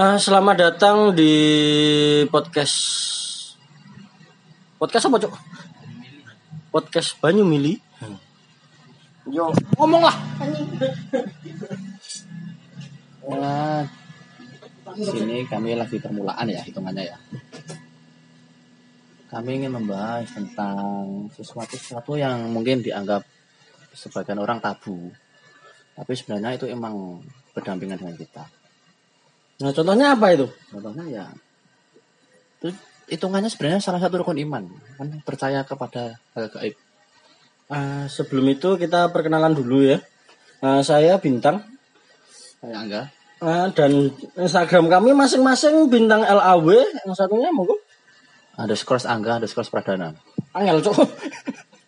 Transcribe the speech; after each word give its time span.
Eh, 0.00 0.16
selamat 0.16 0.56
datang 0.56 1.12
di 1.12 1.34
podcast 2.32 2.78
podcast 4.80 5.12
apa 5.12 5.16
cok? 5.20 5.34
Podcast 6.72 7.20
Banyu 7.20 7.44
Mili. 7.44 7.76
Yo 9.28 9.52
ngomong 9.76 10.00
lah. 10.00 10.16
Nah, 13.28 13.84
di 14.96 15.04
sini 15.04 15.44
kami 15.44 15.76
lagi 15.76 16.00
permulaan 16.00 16.48
ya 16.48 16.64
hitungannya 16.64 17.04
ya. 17.04 17.20
Kami 19.28 19.50
ingin 19.52 19.76
membahas 19.76 20.24
tentang 20.32 21.28
sesuatu 21.36 21.76
sesuatu 21.76 22.16
yang 22.16 22.48
mungkin 22.48 22.80
dianggap 22.80 23.20
sebagian 23.92 24.40
orang 24.40 24.64
tabu, 24.64 25.12
tapi 25.92 26.16
sebenarnya 26.16 26.56
itu 26.56 26.72
emang 26.72 27.20
berdampingan 27.52 28.00
dengan 28.00 28.16
kita. 28.16 28.59
Nah 29.60 29.72
contohnya 29.76 30.16
apa 30.16 30.26
itu? 30.32 30.46
Contohnya 30.72 31.04
ya, 31.08 31.24
itu 32.60 32.72
hitungannya 33.12 33.52
sebenarnya 33.52 33.84
salah 33.84 34.00
satu 34.00 34.24
rukun 34.24 34.40
iman, 34.40 34.64
kan 34.96 35.08
percaya 35.20 35.60
kepada 35.68 36.16
hal 36.32 36.48
gaib. 36.48 36.74
Eh, 37.70 38.04
sebelum 38.10 38.50
itu 38.50 38.80
kita 38.80 39.12
perkenalan 39.14 39.54
dulu 39.54 39.84
ya. 39.84 39.98
Eh, 40.60 40.82
saya 40.82 41.16
Bintang 41.20 41.62
Kayak 42.60 42.76
Angga, 42.76 43.02
Eh, 43.40 43.66
dan 43.72 44.12
Instagram 44.36 44.92
kami 44.92 45.16
masing-masing 45.16 45.88
Bintang 45.88 46.20
LAW. 46.20 46.76
Yang 47.08 47.16
satunya 47.16 47.48
monggo. 47.48 47.72
ada 48.60 48.76
skors 48.76 49.08
Angga, 49.08 49.40
ada 49.40 49.48
skors 49.48 49.72
Pradana. 49.72 50.12
Angel 50.52 50.84
cok. 50.84 51.00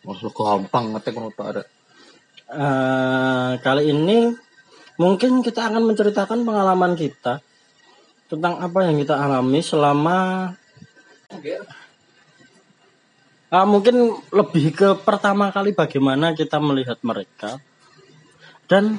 Wah, 0.08 0.16
gampang 0.16 0.96
ngetik 0.96 1.12
ada. 1.36 1.62
Eh, 2.48 3.52
kali 3.60 3.92
ini 3.92 4.32
mungkin 4.96 5.44
kita 5.44 5.68
akan 5.68 5.92
menceritakan 5.92 6.40
pengalaman 6.48 6.96
kita 6.96 7.44
tentang 8.32 8.56
apa 8.64 8.88
yang 8.88 8.96
kita 8.96 9.12
alami 9.12 9.60
selama 9.60 10.48
Ah, 13.52 13.68
mungkin 13.68 14.16
lebih 14.32 14.72
ke 14.72 14.88
pertama 15.04 15.52
kali 15.52 15.76
bagaimana 15.76 16.32
kita 16.32 16.56
melihat 16.56 16.96
mereka. 17.04 17.60
Dan 18.64 18.96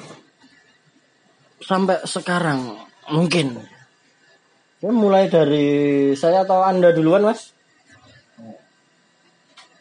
sampai 1.58 2.06
sekarang 2.06 2.78
mungkin. 3.09 3.58
Ya, 4.78 4.94
mulai 4.94 5.25
dari 5.25 6.14
saya 6.14 6.45
atau 6.45 6.62
anda 6.62 6.94
duluan 6.94 7.25
mas? 7.25 7.50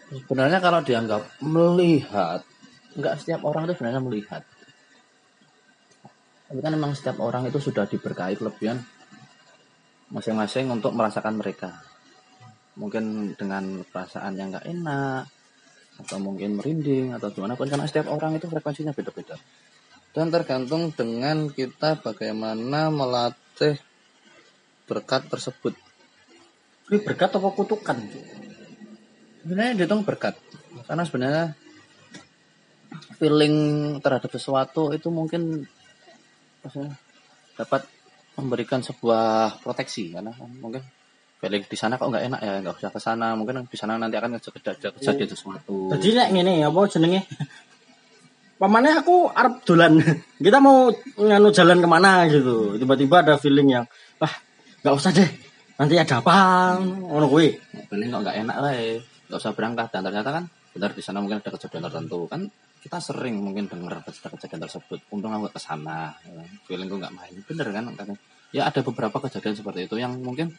Sebenarnya 0.08 0.64
kalau 0.64 0.80
dianggap 0.80 1.20
melihat, 1.44 2.40
nggak 2.96 3.20
setiap 3.20 3.44
orang 3.44 3.68
itu 3.68 3.76
sebenarnya 3.76 4.00
melihat. 4.00 4.42
Tapi 6.48 6.60
kan 6.64 6.72
memang 6.72 6.96
setiap 6.96 7.20
orang 7.20 7.44
itu 7.44 7.60
sudah 7.60 7.84
diberkahi 7.84 8.40
kelebihan 8.40 8.80
masing-masing 10.12 10.68
untuk 10.68 10.92
merasakan 10.92 11.40
mereka. 11.40 11.80
Mungkin 12.76 13.34
dengan 13.36 13.80
perasaan 13.88 14.36
yang 14.36 14.52
nggak 14.52 14.68
enak, 14.68 15.24
atau 16.04 16.16
mungkin 16.20 16.60
merinding, 16.60 17.16
atau 17.16 17.32
gimana 17.32 17.56
pun. 17.56 17.68
Karena 17.68 17.88
setiap 17.88 18.12
orang 18.12 18.36
itu 18.36 18.46
frekuensinya 18.48 18.92
beda-beda. 18.92 19.36
Dan 20.12 20.28
tergantung 20.28 20.92
dengan 20.92 21.48
kita 21.48 21.96
bagaimana 22.04 22.92
melatih 22.92 23.80
berkat 24.84 25.24
tersebut. 25.32 25.72
ini 26.92 27.00
berkat 27.00 27.32
apa 27.40 27.48
kutukan 27.56 27.96
sebenarnya 29.42 29.74
dihitung 29.74 30.06
berkat 30.06 30.38
karena 30.86 31.02
sebenarnya 31.02 31.44
feeling 33.18 33.56
terhadap 33.98 34.30
sesuatu 34.30 34.94
itu 34.94 35.10
mungkin 35.10 35.66
dapat 37.58 37.82
memberikan 38.38 38.80
sebuah 38.80 39.60
proteksi 39.60 40.12
karena 40.12 40.32
kan 40.32 40.48
mungkin 40.60 40.82
feeling 41.42 41.66
di 41.66 41.76
sana 41.76 41.98
kok 41.98 42.08
nggak 42.08 42.24
enak 42.30 42.40
ya 42.40 42.52
nggak 42.62 42.74
usah 42.78 42.90
ke 42.94 43.00
sana 43.02 43.34
mungkin 43.34 43.66
di 43.66 43.76
sana 43.76 43.98
nanti 43.98 44.14
akan 44.14 44.38
kejadian 44.38 44.94
kejadian 44.94 45.28
sesuatu 45.28 45.90
Jadi 45.98 46.08
nek 46.14 46.28
ngene 46.30 46.54
apa 46.62 46.80
jenenge? 46.86 47.20
Pamane 48.62 48.94
aku 48.94 49.26
arep 49.26 49.66
dolan. 49.66 49.98
Kita 50.44 50.62
mau 50.62 50.86
nganu 51.18 51.50
jalan 51.50 51.82
ke 51.82 51.88
mana 51.90 52.30
gitu. 52.30 52.78
Tiba-tiba 52.78 53.26
ada 53.26 53.34
feeling 53.34 53.74
yang 53.74 53.84
wah 54.22 54.30
nggak 54.86 54.94
usah 54.94 55.10
deh. 55.10 55.26
Nanti 55.82 55.98
ada 55.98 56.22
apa? 56.22 56.78
Ngono 56.78 57.26
kuwi. 57.26 57.58
feeling 57.90 58.14
kok 58.14 58.22
nggak 58.22 58.38
enak 58.46 58.56
lah 58.62 58.72
ya 58.72 59.02
nggak 59.32 59.40
usah 59.40 59.56
berangkat 59.56 59.88
dan 59.88 60.04
ternyata 60.04 60.30
kan 60.30 60.44
benar 60.76 60.92
di 60.92 61.00
sana 61.00 61.24
mungkin 61.24 61.40
ada 61.40 61.50
kejadian 61.56 61.88
tertentu 61.88 62.28
kan 62.28 62.52
kita 62.82 62.98
sering 62.98 63.38
mungkin 63.38 63.70
dengar 63.70 64.02
kejadian 64.02 64.66
tersebut. 64.66 65.06
Untung 65.14 65.30
aku 65.30 65.54
ke 65.54 65.60
sana 65.62 66.10
ya 66.26 66.34
kan. 66.34 66.48
feeling 66.66 66.90
gue 66.90 66.98
nggak 66.98 67.14
main. 67.14 67.32
Bener 67.46 67.66
kan? 67.70 67.84
Karena 67.94 68.14
ya 68.50 68.66
ada 68.66 68.82
beberapa 68.82 69.22
kejadian 69.22 69.54
seperti 69.54 69.86
itu 69.86 69.96
yang 70.02 70.18
mungkin 70.18 70.50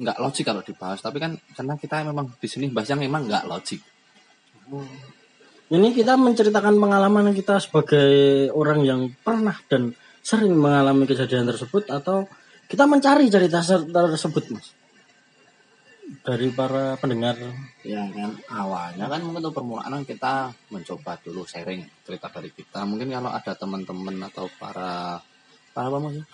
nggak 0.00 0.16
logik 0.16 0.48
kalau 0.48 0.64
dibahas. 0.64 1.04
Tapi 1.04 1.20
kan 1.20 1.36
karena 1.52 1.76
kita 1.76 2.00
memang 2.08 2.32
di 2.40 2.48
sini 2.48 2.72
bahas 2.72 2.88
yang 2.88 3.04
memang 3.04 3.28
nggak 3.28 3.44
logik. 3.44 3.80
Ini 5.66 5.88
kita 5.92 6.16
menceritakan 6.16 6.74
pengalaman 6.80 7.36
kita 7.36 7.60
sebagai 7.60 8.48
orang 8.56 8.80
yang 8.86 9.00
pernah 9.20 9.54
dan 9.68 9.92
sering 10.24 10.56
mengalami 10.56 11.04
kejadian 11.04 11.46
tersebut 11.46 11.92
atau 11.92 12.26
kita 12.66 12.82
mencari 12.88 13.30
cerita 13.30 13.62
tersebut, 13.62 14.44
Mas. 14.50 14.85
Dari 16.06 16.54
para 16.54 16.94
pendengar. 16.96 17.34
ya 17.82 17.98
kan 18.06 18.30
awalnya 18.46 19.06
kan 19.06 19.20
mungkin 19.22 19.42
untuk 19.42 19.58
permulaan 19.58 20.06
kita 20.06 20.54
mencoba 20.70 21.18
dulu 21.18 21.42
sharing 21.42 21.82
cerita 22.02 22.30
dari 22.30 22.50
kita 22.50 22.86
mungkin 22.86 23.10
kalau 23.10 23.30
ada 23.30 23.52
teman-teman 23.54 24.14
atau 24.22 24.46
para 24.54 25.18
para 25.70 25.86
apa 25.86 25.98
maksudnya 25.98 26.26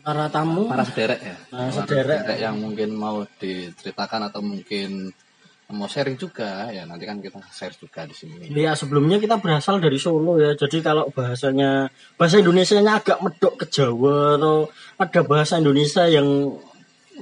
Para 0.00 0.26
tamu 0.32 0.64
para 0.66 0.82
sederek 0.82 1.20
ya 1.20 1.36
Nah, 1.52 1.68
Para 1.68 1.82
sederek. 1.82 2.20
yang 2.38 2.56
mungkin 2.56 2.90
mau 2.94 3.22
diceritakan 3.38 4.32
atau 4.32 4.40
mungkin 4.40 5.12
mau 5.70 5.86
sharing 5.86 6.18
juga 6.18 6.66
ya 6.70 6.82
nanti 6.82 7.06
kan 7.06 7.22
kita 7.22 7.38
share 7.50 7.74
juga 7.74 8.02
di 8.02 8.14
sini 8.14 8.50
Ya 8.50 8.74
sebelumnya 8.74 9.22
kita 9.22 9.38
berasal 9.38 9.78
dari 9.78 9.98
Solo 10.02 10.34
ya. 10.34 10.58
Jadi 10.58 10.82
kalau 10.82 11.06
bahasanya 11.14 11.86
bahasa 12.18 12.42
Indonesianya 12.42 12.98
agak 12.98 13.22
medok 13.22 13.62
ke 13.62 13.66
Jawa 13.70 14.34
atau 14.34 14.66
ada 14.98 15.20
bahasa 15.22 15.62
Indonesia 15.62 16.10
yang 16.10 16.26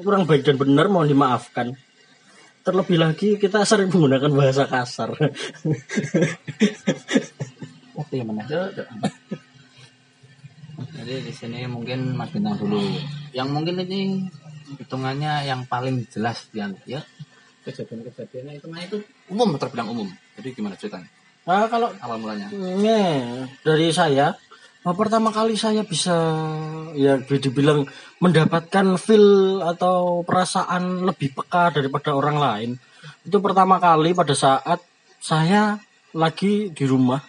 kurang 0.00 0.25
baik 0.25 0.47
dan 0.47 0.56
benar 0.56 0.86
mohon 0.91 1.10
dimaafkan. 1.10 1.75
Terlebih 2.62 2.98
lagi 3.00 3.28
kita 3.41 3.64
sering 3.64 3.88
menggunakan 3.88 4.31
bahasa 4.34 4.69
kasar. 4.69 5.16
oke 8.00 8.16
mana? 8.26 8.44
Jadi 10.98 11.14
di 11.25 11.32
sini 11.32 11.64
mungkin 11.64 12.12
Mas 12.14 12.28
Bintang 12.28 12.60
dulu. 12.60 12.78
Yang 13.32 13.48
mungkin 13.48 13.75
ini 13.82 14.28
hitungannya 14.76 15.48
yang 15.48 15.64
paling 15.64 16.04
jelas 16.12 16.53
yang 16.53 16.76
ya. 16.84 17.00
Kejadian-kejadiannya 17.64 18.60
hitungannya 18.60 18.87
itu? 18.92 18.98
Umum 19.32 19.56
terbilang 19.56 19.88
umum. 19.88 20.08
Jadi 20.37 20.48
gimana 20.53 20.76
ceritanya? 20.76 21.08
Nah, 21.48 21.64
kalau 21.72 21.88
awal 22.04 22.20
mulanya. 22.20 22.53
Nih, 22.53 23.48
dari 23.64 23.88
saya, 23.88 24.37
nah, 24.83 24.94
pertama 24.94 25.34
kali 25.34 25.55
saya 25.59 25.83
bisa 25.83 26.15
ya 26.94 27.19
dibilang 27.19 27.87
mendapatkan 28.22 28.99
feel 28.99 29.59
atau 29.62 30.22
perasaan 30.22 31.06
lebih 31.06 31.34
peka 31.34 31.75
daripada 31.75 32.15
orang 32.15 32.37
lain. 32.39 32.71
Itu 33.22 33.38
pertama 33.38 33.78
kali 33.78 34.15
pada 34.15 34.34
saat 34.34 34.83
saya 35.19 35.78
lagi 36.15 36.71
di 36.72 36.84
rumah 36.87 37.21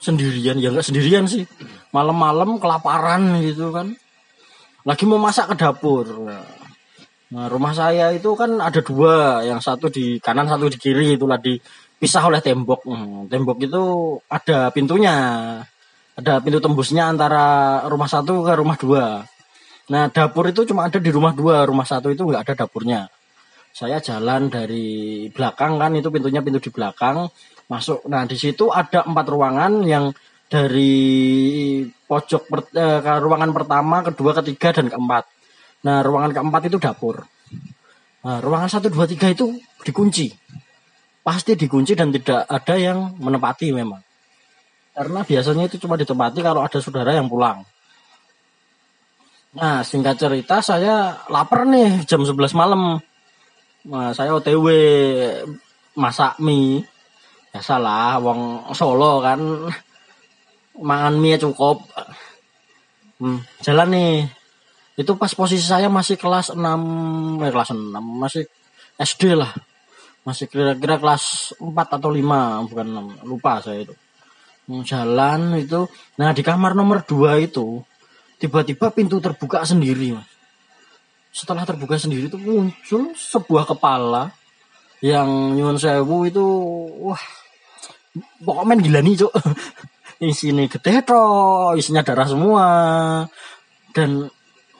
sendirian, 0.00 0.60
ya 0.60 0.68
enggak 0.68 0.86
sendirian 0.86 1.24
sih. 1.24 1.48
Malam-malam 1.94 2.60
kelaparan 2.60 3.40
gitu 3.40 3.72
kan. 3.72 3.96
Lagi 4.84 5.04
mau 5.08 5.16
masak 5.16 5.52
ke 5.52 5.64
dapur. 5.64 6.28
Nah, 7.34 7.50
rumah 7.50 7.72
saya 7.72 8.12
itu 8.12 8.36
kan 8.36 8.60
ada 8.60 8.78
dua, 8.84 9.42
yang 9.42 9.58
satu 9.58 9.88
di 9.88 10.20
kanan, 10.20 10.46
satu 10.46 10.68
di 10.68 10.78
kiri, 10.78 11.16
itulah 11.16 11.40
dipisah 11.40 12.28
oleh 12.28 12.44
tembok. 12.44 12.84
Hmm, 12.84 13.26
tembok 13.32 13.58
itu 13.64 13.82
ada 14.28 14.68
pintunya, 14.70 15.16
ada 16.14 16.38
pintu 16.38 16.62
tembusnya 16.62 17.10
antara 17.10 17.82
rumah 17.90 18.06
satu 18.06 18.46
ke 18.46 18.52
rumah 18.54 18.78
dua. 18.78 19.26
Nah, 19.90 20.08
dapur 20.08 20.48
itu 20.48 20.64
cuma 20.64 20.88
ada 20.88 20.96
di 20.96 21.10
rumah 21.10 21.34
dua, 21.34 21.66
rumah 21.66 21.84
satu 21.84 22.08
itu 22.14 22.24
nggak 22.24 22.42
ada 22.46 22.54
dapurnya. 22.64 23.10
Saya 23.74 23.98
jalan 23.98 24.46
dari 24.48 25.26
belakang 25.34 25.76
kan, 25.76 25.90
itu 25.98 26.08
pintunya 26.08 26.38
pintu 26.40 26.62
di 26.62 26.70
belakang, 26.70 27.26
masuk. 27.66 28.06
Nah, 28.06 28.22
di 28.24 28.38
situ 28.38 28.70
ada 28.70 29.02
empat 29.02 29.26
ruangan 29.26 29.82
yang 29.82 30.14
dari 30.46 31.82
pojok 31.82 32.42
per- 32.46 32.70
eh, 32.70 33.00
ke 33.02 33.12
ruangan 33.18 33.50
pertama, 33.50 34.06
kedua, 34.06 34.38
ketiga, 34.38 34.70
dan 34.70 34.86
keempat. 34.86 35.26
Nah, 35.84 36.00
ruangan 36.06 36.30
keempat 36.30 36.62
itu 36.70 36.78
dapur. 36.78 37.26
Nah, 38.24 38.38
ruangan 38.38 38.70
satu, 38.70 38.88
dua, 38.88 39.04
tiga 39.10 39.28
itu 39.28 39.52
dikunci. 39.82 40.30
Pasti 41.26 41.58
dikunci 41.58 41.92
dan 41.98 42.14
tidak 42.14 42.46
ada 42.46 42.74
yang 42.78 43.18
menempati 43.18 43.74
memang. 43.74 44.00
Karena 44.94 45.26
biasanya 45.26 45.66
itu 45.66 45.76
cuma 45.82 45.98
ditempati 45.98 46.38
kalau 46.38 46.62
ada 46.62 46.78
saudara 46.78 47.10
yang 47.10 47.26
pulang. 47.26 47.66
Nah, 49.54 49.82
singkat 49.82 50.18
cerita 50.18 50.62
saya 50.62 51.26
lapar 51.26 51.66
nih 51.66 52.06
jam 52.06 52.22
11 52.22 52.54
malam. 52.54 53.02
Nah, 53.90 54.10
saya 54.14 54.34
OTW 54.38 54.66
masak 55.98 56.38
mie. 56.38 56.86
Biasalah, 57.54 58.18
wong 58.18 58.70
Solo 58.74 59.22
kan 59.22 59.38
mangan 60.78 61.14
mie 61.18 61.38
cukup. 61.38 61.86
Hmm, 63.22 63.46
jalan 63.62 63.88
nih 63.94 64.26
Itu 64.98 65.14
pas 65.18 65.30
posisi 65.34 65.62
saya 65.62 65.90
masih 65.90 66.14
kelas 66.18 66.54
6, 66.54 67.42
eh, 67.42 67.50
kelas 67.50 67.74
6, 67.74 67.98
masih 67.98 68.46
SD 68.94 69.34
lah. 69.34 69.50
Masih 70.22 70.46
kira-kira 70.46 71.02
kelas 71.02 71.54
4 71.58 71.98
atau 71.98 72.10
5, 72.14 72.62
bukan 72.70 72.86
6, 72.86 73.06
lupa 73.26 73.58
saya 73.58 73.82
itu. 73.82 73.94
Jalan 74.64 75.60
itu, 75.60 75.84
nah 76.16 76.32
di 76.32 76.40
kamar 76.40 76.72
nomor 76.72 77.04
2 77.04 77.36
itu, 77.44 77.84
tiba-tiba 78.40 78.88
pintu 78.88 79.20
terbuka 79.20 79.60
sendiri, 79.60 80.16
Mas. 80.16 80.28
Setelah 81.34 81.68
terbuka 81.68 82.00
sendiri 82.00 82.30
itu 82.30 82.38
muncul 82.38 83.12
sebuah 83.12 83.66
kepala 83.74 84.30
yang 85.02 85.52
nyuwun 85.58 85.76
sewu 85.76 86.30
itu 86.30 86.46
wah 87.02 87.18
pokoknya 88.40 88.68
main 88.70 88.80
gila 88.80 89.00
nih 89.02 89.18
cok 89.18 89.34
isinya 90.30 90.64
gede 90.70 91.02
toh 91.02 91.74
isinya 91.74 92.06
darah 92.06 92.30
semua. 92.30 92.66
Dan 93.90 94.30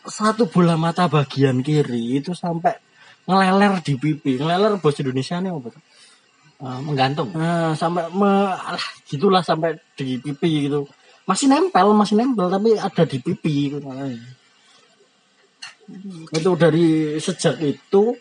satu 0.07 0.47
bola 0.47 0.79
mata 0.79 1.11
bagian 1.11 1.59
kiri 1.61 2.23
itu 2.23 2.39
sampai 2.39 2.79
ngeleler 3.27 3.83
di 3.83 3.99
pipi. 3.99 4.39
Ngeleler 4.39 4.79
bos 4.79 4.95
Indonesia 5.03 5.43
nih 5.43 5.51
apa 5.51 5.75
uh, 6.61 6.81
menggantung 6.83 7.33
nah, 7.35 7.73
sampai 7.75 8.07
me, 8.13 8.31
alah, 8.55 8.87
gitulah 9.09 9.43
sampai 9.43 9.79
di 9.97 10.21
pipi 10.21 10.69
gitu 10.69 10.87
masih 11.25 11.49
nempel 11.49 11.91
masih 11.97 12.21
nempel 12.21 12.53
tapi 12.53 12.77
ada 12.77 13.03
di 13.09 13.19
pipi 13.19 13.73
gitu. 13.73 13.89
itu 16.33 16.51
dari 16.61 17.17
sejak 17.17 17.57
itu 17.65 18.13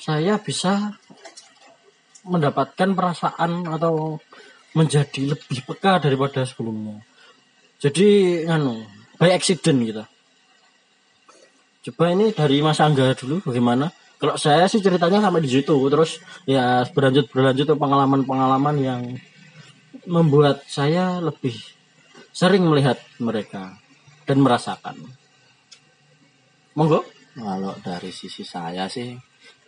saya 0.00 0.40
bisa 0.40 0.96
mendapatkan 2.26 2.92
perasaan 2.96 3.64
atau 3.68 4.20
menjadi 4.76 5.34
lebih 5.34 5.66
peka 5.66 5.98
daripada 5.98 6.46
sebelumnya. 6.46 7.02
Jadi 7.80 8.40
anu, 8.46 8.84
by 9.16 9.32
accident 9.32 9.78
gitu. 9.82 10.04
Coba 11.90 12.12
ini 12.12 12.30
dari 12.36 12.60
Mas 12.60 12.78
Angga 12.78 13.16
dulu 13.16 13.40
bagaimana? 13.40 13.88
Kalau 14.20 14.36
saya 14.36 14.68
sih 14.68 14.84
ceritanya 14.84 15.24
sampai 15.24 15.40
di 15.40 15.48
situ, 15.48 15.72
terus 15.88 16.20
ya 16.44 16.84
berlanjut 16.92 17.32
berlanjut 17.32 17.72
pengalaman-pengalaman 17.72 18.76
yang 18.76 19.02
membuat 20.04 20.60
saya 20.68 21.24
lebih 21.24 21.56
sering 22.30 22.68
melihat 22.68 23.00
mereka 23.16 23.80
dan 24.28 24.44
merasakan. 24.44 24.96
Monggo. 26.76 27.02
Kalau 27.30 27.72
dari 27.80 28.10
sisi 28.12 28.44
saya 28.44 28.90
sih, 28.90 29.16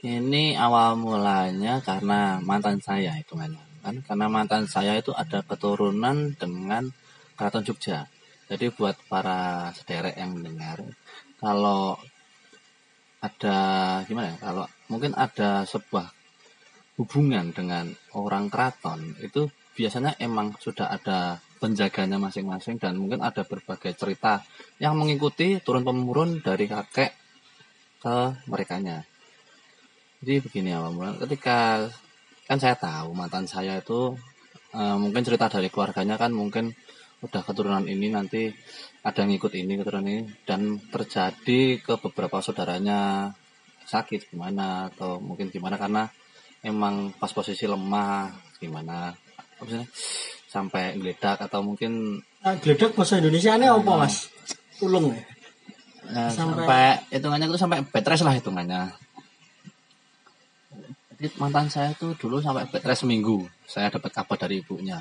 ini 0.02 0.58
awal 0.58 0.98
mulanya 0.98 1.78
karena 1.78 2.42
mantan 2.42 2.82
saya 2.82 3.14
itu 3.14 3.38
kan 3.38 3.54
kan 3.82 3.98
karena 4.02 4.26
mantan 4.26 4.66
saya 4.66 4.98
itu 4.98 5.14
ada 5.14 5.46
keturunan 5.46 6.34
dengan 6.34 6.90
keraton 7.38 7.62
Jogja 7.66 8.10
jadi 8.50 8.74
buat 8.74 8.98
para 9.06 9.70
sederek 9.74 10.18
yang 10.18 10.34
mendengar 10.34 10.82
kalau 11.38 11.98
ada 13.22 13.56
gimana 14.04 14.34
ya 14.34 14.36
kalau 14.42 14.66
mungkin 14.90 15.14
ada 15.14 15.62
sebuah 15.62 16.10
hubungan 16.98 17.54
dengan 17.54 17.88
orang 18.18 18.50
keraton 18.50 19.16
itu 19.22 19.48
biasanya 19.72 20.18
emang 20.20 20.52
sudah 20.60 20.92
ada 20.92 21.40
penjaganya 21.62 22.18
masing-masing 22.18 22.76
dan 22.82 22.98
mungkin 22.98 23.22
ada 23.22 23.46
berbagai 23.46 23.94
cerita 23.94 24.42
yang 24.82 24.98
mengikuti 24.98 25.62
turun 25.62 25.86
temurun 25.86 26.42
dari 26.42 26.66
kakek 26.66 27.14
ke 28.02 28.16
merekanya. 28.50 29.06
Jadi 30.18 30.42
begini 30.42 30.74
awal 30.74 30.90
mula 30.90 31.14
ketika 31.22 31.86
kan 32.50 32.58
saya 32.58 32.74
tahu 32.74 33.14
mantan 33.14 33.46
saya 33.46 33.78
itu 33.78 34.18
uh, 34.74 34.96
mungkin 34.98 35.22
cerita 35.22 35.46
dari 35.46 35.70
keluarganya 35.70 36.18
kan 36.18 36.34
mungkin 36.34 36.74
udah 37.22 37.42
keturunan 37.46 37.86
ini 37.86 38.10
nanti 38.10 38.50
ada 39.02 39.18
yang 39.26 39.34
ngikut 39.34 39.52
ini 39.58 39.74
keturunan 39.82 40.06
ini. 40.06 40.22
Dan 40.46 40.78
terjadi 40.78 41.82
ke 41.82 41.98
beberapa 41.98 42.38
saudaranya 42.38 43.30
sakit 43.82 44.30
gimana 44.30 44.88
atau 44.94 45.18
mungkin 45.18 45.50
gimana 45.50 45.74
karena 45.74 46.06
emang 46.62 47.10
pas 47.18 47.34
posisi 47.34 47.66
lemah 47.66 48.30
gimana. 48.62 49.10
Maksudnya 49.58 49.86
sampai 50.46 50.94
geledak 51.00 51.42
atau 51.42 51.64
mungkin 51.64 52.22
nah, 52.44 52.54
geledak 52.60 52.94
bahasa 52.94 53.18
Indonesia 53.18 53.58
ini 53.58 53.66
apa 53.66 53.92
mas? 53.98 54.30
Tulung 54.78 55.10
ya? 55.10 55.22
Nah, 56.12 56.28
sampai, 56.28 56.66
sampai 56.66 56.86
hitungannya 57.14 57.46
itu 57.48 57.58
sampai 57.58 57.78
bed 57.86 58.06
rest 58.06 58.24
lah 58.26 58.34
hitungannya. 58.36 58.82
Mantan 61.38 61.70
saya 61.70 61.94
tuh 61.94 62.18
dulu 62.18 62.42
sampai 62.42 62.66
bed 62.66 62.82
rest 62.82 63.06
seminggu. 63.06 63.46
Saya 63.66 63.90
dapat 63.90 64.10
kabar 64.10 64.36
dari 64.36 64.60
ibunya. 64.60 65.00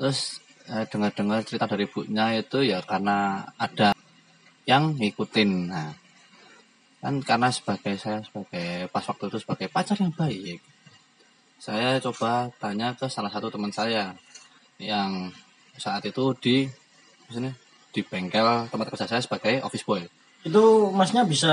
Terus 0.00 0.40
eh, 0.70 0.84
dengar-dengar 0.86 1.42
cerita 1.42 1.66
dari 1.66 1.90
ibunya 1.90 2.38
itu 2.38 2.62
ya 2.62 2.78
karena 2.86 3.42
ada 3.58 3.92
yang 4.64 4.94
ngikutin. 4.94 5.50
Nah 5.66 5.90
kan 7.00 7.16
karena 7.24 7.48
sebagai 7.48 7.96
saya 7.96 8.20
sebagai 8.20 8.86
pas 8.92 9.04
waktu 9.08 9.32
itu 9.32 9.38
sebagai 9.40 9.72
pacar 9.72 9.96
yang 9.96 10.12
baik 10.12 10.60
saya 11.60 12.00
coba 12.00 12.48
tanya 12.56 12.96
ke 12.96 13.04
salah 13.08 13.28
satu 13.28 13.52
teman 13.52 13.68
saya 13.68 14.16
yang 14.80 15.28
saat 15.76 16.00
itu 16.08 16.32
di 16.40 16.68
sini 17.28 17.52
di 17.92 18.00
bengkel 18.00 18.64
tempat 18.72 18.88
kerja 18.88 19.04
saya 19.04 19.20
sebagai 19.20 19.60
office 19.60 19.84
boy. 19.84 20.00
Itu 20.40 20.88
masnya 20.88 21.28
bisa 21.28 21.52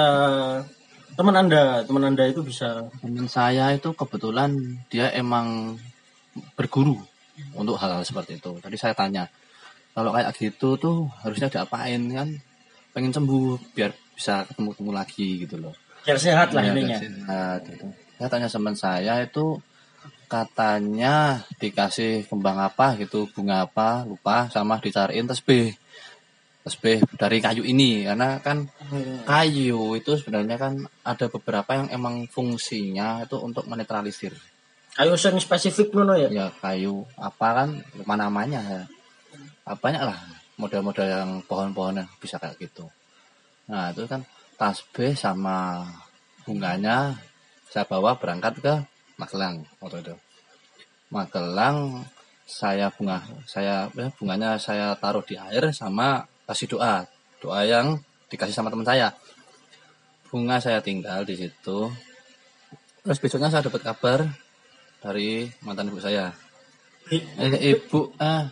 teman 1.20 1.36
anda 1.36 1.84
teman 1.84 2.08
anda 2.08 2.24
itu 2.24 2.40
bisa? 2.40 2.88
Teman 3.04 3.28
saya 3.28 3.76
itu 3.76 3.92
kebetulan 3.92 4.80
dia 4.88 5.12
emang 5.12 5.76
berguru 6.56 7.04
untuk 7.54 7.76
hal-hal 7.80 8.04
seperti 8.04 8.38
itu. 8.42 8.58
Tadi 8.62 8.78
saya 8.78 8.94
tanya 8.94 9.26
kalau 9.94 10.14
kayak 10.14 10.34
gitu 10.38 10.78
tuh 10.78 11.10
harusnya 11.26 11.50
diapain 11.50 12.02
kan? 12.14 12.30
Pengen 12.94 13.14
sembuh 13.14 13.74
biar 13.78 13.92
bisa 14.18 14.46
ketemu 14.50 14.74
ketemu 14.74 14.92
lagi 14.94 15.30
gitu 15.46 15.56
loh. 15.62 15.74
Biar 16.06 16.18
sehat 16.18 16.56
lah 16.56 16.64
ya, 16.66 16.72
ininya 16.74 16.98
sehat 16.98 17.62
gitu. 17.68 17.86
saya 18.18 18.30
tanya 18.34 18.48
teman 18.50 18.74
saya 18.74 19.14
itu 19.22 19.62
katanya 20.26 21.46
dikasih 21.62 22.26
kembang 22.26 22.58
apa 22.58 22.98
gitu 22.98 23.30
bunga 23.32 23.64
apa 23.70 24.04
lupa 24.04 24.50
sama 24.50 24.82
dicariin 24.82 25.30
tesbih 25.30 25.72
SB 26.68 27.00
dari 27.16 27.40
kayu 27.40 27.64
ini 27.64 28.04
karena 28.04 28.44
kan 28.44 28.68
kayu 29.24 29.96
itu 29.96 30.20
sebenarnya 30.20 30.60
kan 30.60 30.84
ada 31.08 31.26
beberapa 31.32 31.80
yang 31.80 31.88
emang 31.96 32.28
fungsinya 32.28 33.24
itu 33.24 33.40
untuk 33.40 33.64
menetralisir. 33.72 34.36
Kayu 34.98 35.14
yang 35.14 35.38
spesifik 35.38 35.94
mana 35.94 36.18
ya? 36.18 36.30
Ya 36.34 36.48
kayu 36.58 37.06
apa 37.22 37.48
kan 37.54 37.70
mana 38.02 38.26
namanya 38.26 38.66
ya. 38.66 38.82
Banyak 39.70 40.02
lah 40.02 40.18
model-model 40.58 41.06
yang 41.06 41.30
pohon-pohon 41.46 42.02
yang 42.02 42.10
bisa 42.18 42.42
kayak 42.42 42.58
gitu. 42.58 42.90
Nah 43.70 43.94
itu 43.94 44.10
kan 44.10 44.26
tasbih 44.58 45.14
sama 45.14 45.86
bunganya 46.50 47.14
saya 47.70 47.86
bawa 47.86 48.18
berangkat 48.18 48.58
ke 48.58 48.74
Magelang 49.22 49.70
waktu 49.78 50.02
itu. 50.02 50.16
Magelang 51.14 52.02
saya 52.48 52.90
bunga 52.90 53.22
saya 53.44 53.92
ya, 53.92 54.08
bunganya 54.18 54.56
saya 54.58 54.96
taruh 54.96 55.22
di 55.22 55.36
air 55.38 55.70
sama 55.76 56.24
kasih 56.48 56.74
doa 56.74 57.04
doa 57.44 57.62
yang 57.68 58.00
dikasih 58.32 58.56
sama 58.56 58.72
teman 58.72 58.88
saya 58.88 59.12
bunga 60.32 60.56
saya 60.64 60.80
tinggal 60.80 61.28
di 61.28 61.36
situ 61.36 61.92
terus 63.04 63.20
besoknya 63.20 63.52
saya 63.52 63.68
dapat 63.68 63.84
kabar 63.84 64.20
dari 65.04 65.48
mantan 65.64 65.90
ibu 65.90 66.00
saya. 66.02 66.32
Eh, 67.08 67.76
ibu 67.76 68.12
ah 68.20 68.52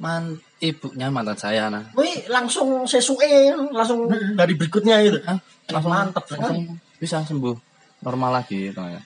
man 0.00 0.36
ibunya 0.60 1.08
mantan 1.12 1.38
saya 1.38 1.68
nah. 1.68 1.84
Wih, 1.96 2.24
langsung 2.28 2.84
sesuai 2.88 3.54
langsung 3.72 4.08
dari 4.10 4.54
berikutnya 4.56 4.96
itu. 5.04 5.18
Ah, 5.24 5.38
langsung 5.70 5.92
mantep 5.92 6.24
langsung 6.32 6.80
bisa 6.96 7.20
sembuh 7.24 7.56
normal 8.04 8.40
lagi 8.42 8.72
gitu 8.72 8.80
ya. 8.80 9.02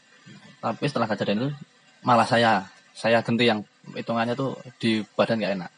tapi 0.61 0.85
setelah 0.85 1.09
kejadian 1.09 1.49
itu 1.49 1.50
malah 2.05 2.29
saya 2.29 2.69
saya 2.93 3.25
ganti 3.25 3.49
yang 3.49 3.64
hitungannya 3.97 4.37
tuh 4.37 4.61
di 4.76 5.00
badan 5.17 5.40
gak 5.40 5.55
enak. 5.57 5.71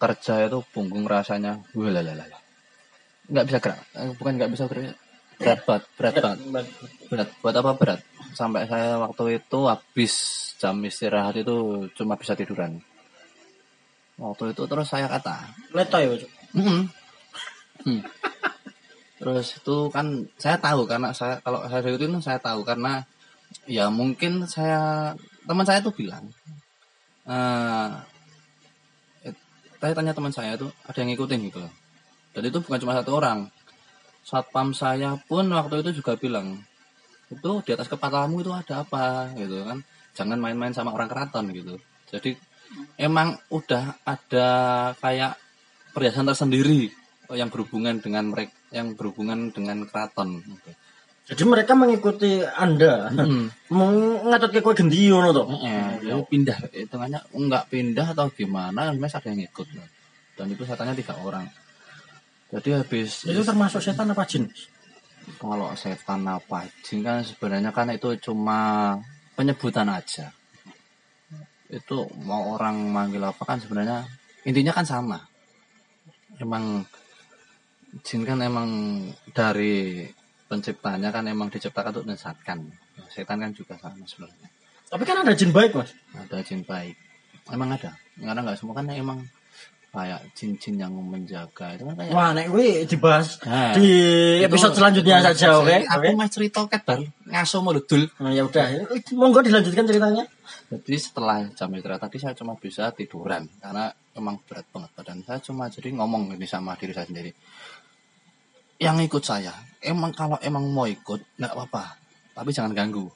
Kerja 0.00 0.48
itu 0.48 0.64
punggung 0.72 1.04
rasanya 1.04 1.60
walalala 1.76 2.42
nggak 3.30 3.46
bisa 3.46 3.58
gerak 3.62 3.80
eh, 3.96 4.12
bukan 4.18 4.32
nggak 4.34 4.50
bisa 4.50 4.64
gerak 4.66 4.96
berat 5.38 5.60
banget 5.66 5.82
berat 5.96 6.14
banget. 6.20 6.66
Berat 7.08 7.28
buat 7.40 7.54
apa 7.56 7.70
berat 7.78 8.00
sampai 8.32 8.66
saya 8.66 8.98
waktu 9.00 9.40
itu 9.40 9.58
habis 9.68 10.14
jam 10.58 10.76
istirahat 10.84 11.40
itu 11.40 11.88
cuma 11.96 12.16
bisa 12.16 12.32
tiduran 12.32 12.80
waktu 14.20 14.52
itu 14.52 14.62
terus 14.68 14.88
saya 14.88 15.08
kata 15.08 15.36
leto 15.72 15.98
ya 15.98 16.08
mm 16.12 16.62
-hmm. 16.62 16.80
hmm. 17.86 18.00
terus 19.22 19.56
itu 19.56 19.76
kan 19.92 20.26
saya 20.36 20.56
tahu 20.58 20.84
karena 20.84 21.14
saya 21.14 21.40
kalau 21.40 21.64
saya 21.66 21.80
itu 21.86 22.06
saya 22.20 22.38
tahu 22.38 22.62
karena 22.66 23.04
ya 23.68 23.92
mungkin 23.92 24.48
saya 24.48 25.12
teman 25.44 25.66
saya 25.66 25.84
tuh 25.84 25.94
bilang 25.94 26.30
uh, 27.28 28.00
saya 29.82 29.92
tanya 29.98 30.14
teman 30.14 30.30
saya 30.30 30.54
tuh 30.54 30.70
ada 30.86 30.96
yang 31.02 31.10
ngikutin 31.12 31.40
gitu 31.50 31.62
dan 32.32 32.42
itu 32.46 32.58
bukan 32.62 32.78
cuma 32.80 32.94
satu 32.94 33.18
orang 33.18 33.50
satpam 34.22 34.70
saya 34.70 35.18
pun 35.26 35.50
waktu 35.50 35.82
itu 35.82 35.98
juga 36.00 36.14
bilang 36.14 36.62
itu 37.32 37.52
di 37.64 37.70
atas 37.72 37.88
kepalamu 37.88 38.44
itu 38.44 38.52
ada 38.52 38.84
apa 38.84 39.32
gitu 39.36 39.64
kan 39.64 39.80
jangan 40.12 40.38
main-main 40.38 40.76
sama 40.76 40.92
orang 40.92 41.08
keraton 41.08 41.48
gitu 41.50 41.80
jadi 42.12 42.36
emang 43.00 43.40
udah 43.48 44.04
ada 44.04 44.48
kayak 45.00 45.36
perhiasan 45.92 46.28
tersendiri 46.28 46.92
yang 47.32 47.48
berhubungan 47.48 48.00
dengan 48.00 48.28
mereka 48.32 48.52
yang 48.72 48.92
berhubungan 48.96 49.52
dengan 49.52 49.84
keraton 49.88 50.40
gitu. 50.40 50.70
Jadi 51.22 51.42
mereka 51.46 51.72
mengikuti 51.78 52.42
Anda. 52.42 53.08
Hmm. 53.08 53.46
Mau 53.72 53.88
ngatot 54.26 54.50
ke 54.52 54.60
kue 54.60 54.74
gendi 54.74 55.08
ngono 55.08 55.30
to. 55.32 55.44
Eh, 55.64 55.92
jadi 56.02 56.20
pindah 56.28 56.58
hitungannya 56.72 57.20
enggak 57.32 57.64
pindah 57.72 58.06
atau 58.12 58.28
gimana 58.32 58.92
mas 58.96 59.14
ada 59.14 59.30
yang 59.32 59.44
ikut 59.44 59.64
dan 60.36 60.48
itu 60.48 60.64
setannya 60.64 60.96
tiga 60.96 61.14
orang 61.20 61.46
jadi 62.52 62.84
habis 62.84 63.24
Itu 63.24 63.40
termasuk 63.48 63.80
setan 63.80 64.12
apa 64.12 64.28
jin? 64.28 64.44
Kalau 65.38 65.70
setan 65.78 66.26
apa 66.26 66.66
jin 66.82 67.02
kan 67.02 67.22
sebenarnya 67.22 67.70
kan 67.70 67.90
itu 67.94 68.14
cuma 68.18 68.94
penyebutan 69.38 69.88
aja. 69.90 70.30
Itu 71.70 72.10
mau 72.26 72.54
orang 72.54 72.90
manggil 72.90 73.22
apa 73.24 73.42
kan 73.42 73.58
sebenarnya 73.58 74.04
intinya 74.46 74.74
kan 74.74 74.86
sama. 74.86 75.18
Emang 76.38 76.84
jin 78.02 78.22
kan 78.24 78.40
emang 78.40 78.68
dari 79.30 80.06
penciptanya 80.50 81.08
kan 81.08 81.24
emang 81.28 81.48
diciptakan 81.48 81.92
untuk 81.96 82.04
menyesatkan. 82.12 82.58
Setan 83.08 83.40
kan 83.40 83.52
juga 83.56 83.78
sama 83.80 84.04
sebenarnya. 84.04 84.48
Tapi 84.92 85.02
kan 85.08 85.24
ada 85.24 85.32
jin 85.32 85.52
baik, 85.56 85.72
Mas. 85.72 85.96
ada 86.12 86.44
jin 86.44 86.60
baik. 86.68 86.96
Emang 87.48 87.72
ada? 87.72 87.96
Karena 88.20 88.40
nggak 88.44 88.58
semua 88.60 88.76
kan 88.76 88.92
emang 88.92 89.24
kayak 89.92 90.24
jin-jin 90.32 90.80
yang 90.80 90.88
menjaga 90.96 91.76
itu 91.76 91.84
kan 91.84 91.94
kayak 91.94 92.16
Wah, 92.16 92.32
nek 92.32 92.48
kuwi 92.48 92.88
dibahas 92.88 93.36
Nah, 93.44 93.76
di 93.76 93.84
itu- 94.40 94.48
episode 94.48 94.72
selanjutnya 94.72 95.20
saja, 95.20 95.60
oke? 95.60 95.76
aku 95.84 96.00
Oke. 96.02 96.16
mau 96.16 96.26
cerita 96.26 96.64
bar 96.64 96.98
ngaso 97.28 97.60
meledul 97.60 98.08
Nah, 98.16 98.32
ya 98.32 98.42
udah, 98.42 98.88
monggo 99.12 99.44
dilanjutkan 99.44 99.84
ceritanya. 99.84 100.24
jadi 100.72 100.96
setelah 100.96 101.44
jam 101.52 101.68
istirahat 101.70 102.00
tadi 102.02 102.16
saya 102.16 102.32
cuma 102.32 102.56
bisa 102.56 102.88
tiduran. 102.90 103.44
Karena 103.60 103.92
emang 104.12 104.40
berat 104.42 104.64
banget 104.68 104.90
badan. 104.92 105.18
Saya 105.22 105.38
cuma 105.38 105.68
jadi 105.68 105.92
ngomong 105.92 106.32
ini 106.32 106.44
sama 106.44 106.72
diri 106.74 106.92
saya 106.92 107.04
sendiri. 107.04 107.28
Yang 108.76 108.96
ikut 109.06 109.22
saya 109.22 109.52
emang 109.78 110.10
kalau 110.10 110.40
emang 110.40 110.64
mau 110.66 110.88
ikut 110.88 111.36
nggak 111.36 111.52
apa-apa. 111.52 112.00
Tapi 112.32 112.48
jangan 112.50 112.72
ganggu. 112.72 113.06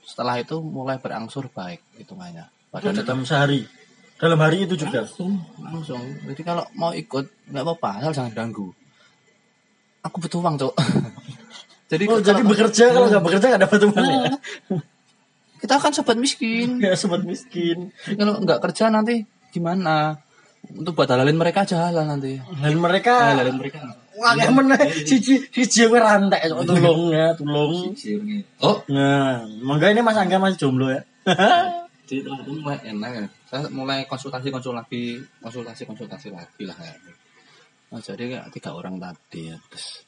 Setelah 0.00 0.40
itu 0.40 0.56
mulai 0.58 0.96
berangsur 0.96 1.46
baik 1.48 1.84
hitungannya. 1.94 2.48
Badan 2.72 2.96
tetap 2.96 3.12
Dalam 3.12 3.28
sehari. 3.28 3.60
Dalam 4.14 4.38
hari 4.38 4.64
itu 4.64 4.78
juga. 4.78 5.02
langsung 5.04 5.42
langsung. 5.58 6.02
Jadi 6.30 6.42
kalau 6.46 6.64
mau 6.78 6.94
ikut 6.94 7.50
nggak 7.50 7.64
apa-apa 7.66 7.90
asal 8.00 8.12
jangan 8.14 8.32
ganggu. 8.32 8.70
Aku 10.04 10.20
butuh 10.20 10.38
uang 10.44 10.60
cok 10.60 10.74
jadi 11.90 12.04
Oh, 12.12 12.20
jadi 12.20 12.42
bekerja 12.44 12.92
kalau 12.92 13.08
nggak 13.08 13.24
bekerja 13.24 13.46
nggak 13.54 13.62
dapat 13.64 13.78
uang 13.88 14.04
ya? 14.04 14.22
kita 15.64 15.74
kan 15.80 15.92
sobat 15.96 16.16
miskin. 16.20 16.76
Ya, 16.84 16.92
sobat 16.94 17.24
miskin. 17.24 17.90
kalau 18.04 18.38
nggak 18.44 18.60
kerja 18.62 18.92
nanti 18.92 19.24
gimana? 19.50 20.20
Untuk 20.64 20.96
buat 20.96 21.08
halalin 21.12 21.36
mereka 21.36 21.68
aja 21.68 21.92
halal 21.92 22.08
nanti. 22.08 22.40
Dan 22.40 22.80
mereka? 22.80 23.36
Halalin 23.36 23.60
mereka. 23.60 23.84
Wah 24.14 24.32
kayak 24.38 24.54
mana 24.54 24.78
siji 24.94 25.42
siji 25.50 25.90
kowe 25.90 25.98
rantai 25.98 26.46
kok 26.46 26.64
tulung 26.64 27.10
ya, 27.10 27.34
tulung. 27.34 27.92
oh. 28.62 28.78
Nah, 28.88 29.42
monggo 29.60 29.90
ini 29.90 30.00
Mas 30.00 30.14
Angga 30.16 30.38
masih 30.38 30.56
jomblo 30.62 30.88
ya. 30.88 31.02
Itu 32.08 32.28
mulai 32.60 32.78
enak 32.84 33.10
ya. 33.16 33.26
Saya 33.48 33.72
mulai 33.72 34.04
konsultasi 34.04 34.52
konsultasi 34.52 35.24
konsultasi 35.40 35.82
konsultasi 35.88 36.28
lagi 36.32 36.62
lah 36.68 36.76
ya. 36.76 36.94
Nah, 37.92 38.00
jadi 38.02 38.24
kayak 38.26 38.46
tiga 38.52 38.70
orang 38.76 39.00
tadi 39.00 39.48
ya 39.48 39.56
terus. 39.70 40.04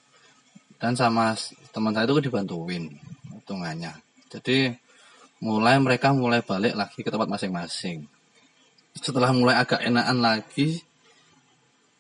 Dan 0.77 0.93
sama 0.93 1.33
teman 1.73 1.97
saya 1.97 2.05
itu 2.05 2.29
dibantuin 2.29 2.85
hitungannya. 3.33 3.97
Jadi 4.29 4.69
mulai 5.41 5.81
mereka 5.81 6.13
mulai 6.13 6.45
balik 6.45 6.77
lagi 6.77 7.01
ke 7.01 7.09
tempat 7.09 7.33
masing-masing. 7.33 8.05
Setelah 8.97 9.33
mulai 9.33 9.57
agak 9.57 9.81
enakan 9.81 10.21
lagi 10.21 10.81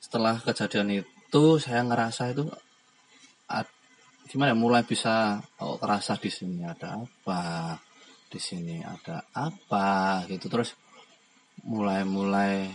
setelah 0.00 0.38
kejadian 0.44 1.02
itu 1.02 1.44
saya 1.58 1.82
ngerasa 1.82 2.36
itu 2.36 2.44
gimana 4.26 4.52
ya, 4.52 4.58
mulai 4.58 4.82
bisa 4.82 5.38
oh 5.62 5.78
di 6.18 6.30
sini 6.30 6.66
ada 6.66 6.98
apa 6.98 7.78
di 8.26 8.40
sini 8.40 8.82
ada 8.82 9.22
apa 9.34 10.22
gitu. 10.30 10.50
Terus 10.50 10.74
mulai-mulai 11.66 12.70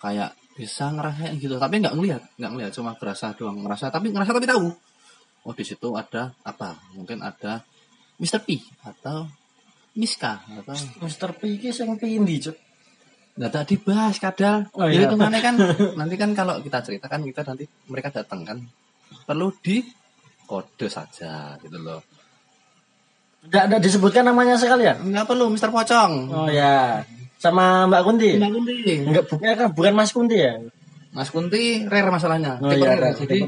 kayak 0.00 0.34
bisa 0.56 0.92
ngerasain 0.92 1.36
gitu. 1.36 1.56
Tapi 1.60 1.82
nggak 1.82 1.94
ngelihat 1.94 2.22
nggak 2.36 2.50
ngelihat 2.52 2.72
cuma 2.74 2.96
berasa 2.96 3.32
doang. 3.36 3.60
Ngerasa 3.60 3.92
tapi 3.92 4.12
ngerasa 4.12 4.32
tapi 4.32 4.48
tahu. 4.48 4.66
Oh 5.46 5.54
di 5.54 5.64
situ 5.64 5.88
ada 5.94 6.34
apa? 6.42 6.74
Mungkin 6.96 7.22
ada 7.22 7.62
Mr. 8.18 8.42
P 8.42 8.58
atau 8.82 9.28
Miska 9.96 10.42
atau 10.44 10.76
Mister 11.00 11.32
P 11.36 11.56
iki 11.56 11.72
sing 11.72 11.88
pindi, 11.96 12.36
Cuk? 12.42 12.56
nggak 13.36 13.52
tak 13.52 13.64
dibahas 13.68 14.16
kadal. 14.16 14.64
Oh, 14.72 14.88
jadi 14.88 15.04
iya. 15.04 15.12
itu 15.12 15.16
kan? 15.20 15.54
Nanti 16.00 16.14
kan 16.16 16.32
kalau 16.32 16.56
kita 16.64 16.80
ceritakan 16.80 17.20
kita 17.28 17.44
nanti 17.44 17.68
mereka 17.92 18.08
datang 18.08 18.48
kan. 18.48 18.58
Perlu 19.28 19.52
di 19.60 19.84
kode 20.48 20.88
saja 20.88 21.58
gitu 21.60 21.76
loh 21.82 22.00
Enggak 23.46 23.62
ada 23.64 23.76
disebutkan 23.78 24.24
namanya 24.24 24.54
sekalian. 24.54 24.96
nggak 25.06 25.24
perlu 25.24 25.46
Mr. 25.48 25.70
Pocong 25.70 26.12
Oh 26.28 26.48
ya. 26.48 27.02
Sama 27.36 27.86
Mbak 27.86 28.02
Kunti. 28.02 28.30
Mbak 28.36 28.50
Kunti 28.50 28.74
Enggak 29.02 29.24
bukan 29.28 29.52
kan 29.54 29.68
bukan 29.70 29.92
Mas 29.92 30.10
Kunti 30.10 30.36
ya. 30.36 30.58
Mas 31.10 31.30
Kunti 31.30 31.86
rare 31.86 32.10
masalahnya 32.10 32.60
Oh 32.60 32.68
tipe 32.68 32.82
iya, 32.82 32.92
rare. 32.92 33.08
Jadi 33.16 33.38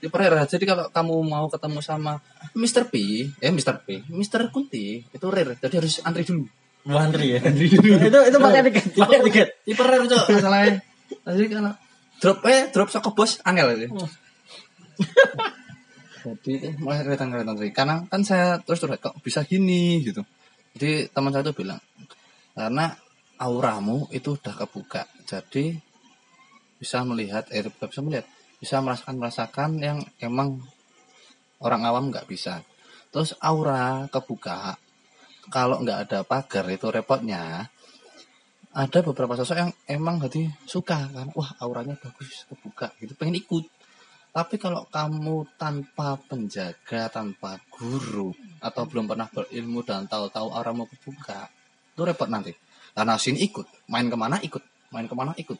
tipe 0.00 0.14
rare. 0.14 0.46
jadi 0.46 0.64
kalau 0.64 0.84
kamu 0.88 1.14
mau 1.22 1.44
ketemu 1.46 1.78
sama 1.80 2.16
Mr. 2.54 2.88
P 2.88 2.94
eh 3.36 3.50
Mr. 3.50 3.82
P 3.82 4.06
Mr. 4.08 4.48
Kunti 4.48 5.04
itu 5.04 5.26
rare 5.26 5.54
jadi 5.56 5.78
harus 5.78 6.00
antri 6.00 6.24
dulu 6.24 6.48
Wah, 6.80 7.04
Andri 7.04 7.36
ya. 7.36 7.44
itu 7.44 7.92
itu 8.24 8.38
pakai 8.40 8.64
tiket, 8.64 8.84
pakai 8.96 9.20
tiket. 9.28 9.48
tipe 9.68 9.82
rare 9.84 10.00
cok 10.00 10.24
masalahnya 10.32 10.80
jadi 11.28 11.46
kalau 11.52 11.72
drop 12.16 12.40
eh 12.48 12.72
drop 12.72 12.88
soko 12.88 13.12
bos 13.12 13.36
angel 13.44 13.68
itu 13.76 13.86
jadi 16.20 16.76
mulai 16.76 17.02
kelihatan 17.02 17.28
kelihatan 17.32 17.56
sih 17.56 17.70
karena 17.72 17.96
kan 18.06 18.20
saya 18.22 18.60
terus 18.60 18.80
terus 18.80 19.00
kok 19.00 19.16
bisa 19.24 19.44
gini? 19.44 20.04
Gitu. 20.04 20.20
Jadi 20.76 21.10
teman 21.10 21.32
saya 21.32 21.44
tuh 21.46 21.56
bilang 21.56 21.80
karena 22.54 22.92
auramu 23.40 24.04
itu 24.12 24.36
udah 24.36 24.52
kebuka 24.52 25.08
jadi 25.24 25.80
bisa 26.76 27.00
melihat 27.08 27.48
eh 27.52 27.64
bisa 27.64 28.00
melihat 28.04 28.26
bisa 28.60 28.76
merasakan 28.84 29.16
merasakan 29.16 29.70
yang 29.80 29.98
emang 30.20 30.60
orang 31.60 31.82
awam 31.88 32.12
nggak 32.12 32.28
bisa. 32.28 32.60
Terus 33.10 33.34
aura 33.40 34.06
kebuka 34.12 34.76
kalau 35.50 35.82
nggak 35.82 35.98
ada 36.08 36.18
pagar 36.22 36.68
itu 36.70 36.86
repotnya 36.92 37.68
ada 38.70 38.98
beberapa 39.02 39.34
sosok 39.34 39.56
yang 39.58 39.72
emang 39.90 40.22
hati 40.22 40.46
suka 40.62 41.10
kan 41.10 41.26
wah 41.34 41.50
auranya 41.58 41.98
bagus 41.98 42.46
kebuka 42.46 42.94
gitu 43.02 43.18
pengen 43.18 43.42
ikut 43.42 43.66
tapi 44.30 44.62
kalau 44.62 44.86
kamu 44.86 45.42
tanpa 45.58 46.14
penjaga 46.30 47.10
tanpa 47.10 47.58
guru 47.66 48.30
atau 48.62 48.86
belum 48.86 49.10
pernah 49.10 49.26
berilmu 49.26 49.82
dan 49.82 50.06
tahu-tahu 50.06 50.54
auramu 50.54 50.86
kebuka 50.86 51.50
itu 51.90 52.02
repot 52.06 52.30
nanti. 52.30 52.54
Karena 52.94 53.18
sini 53.18 53.42
ikut 53.50 53.90
main 53.90 54.06
ke 54.06 54.14
mana 54.14 54.38
ikut 54.38 54.62
main 54.94 55.10
ke 55.10 55.14
mana 55.18 55.34
ikut. 55.34 55.58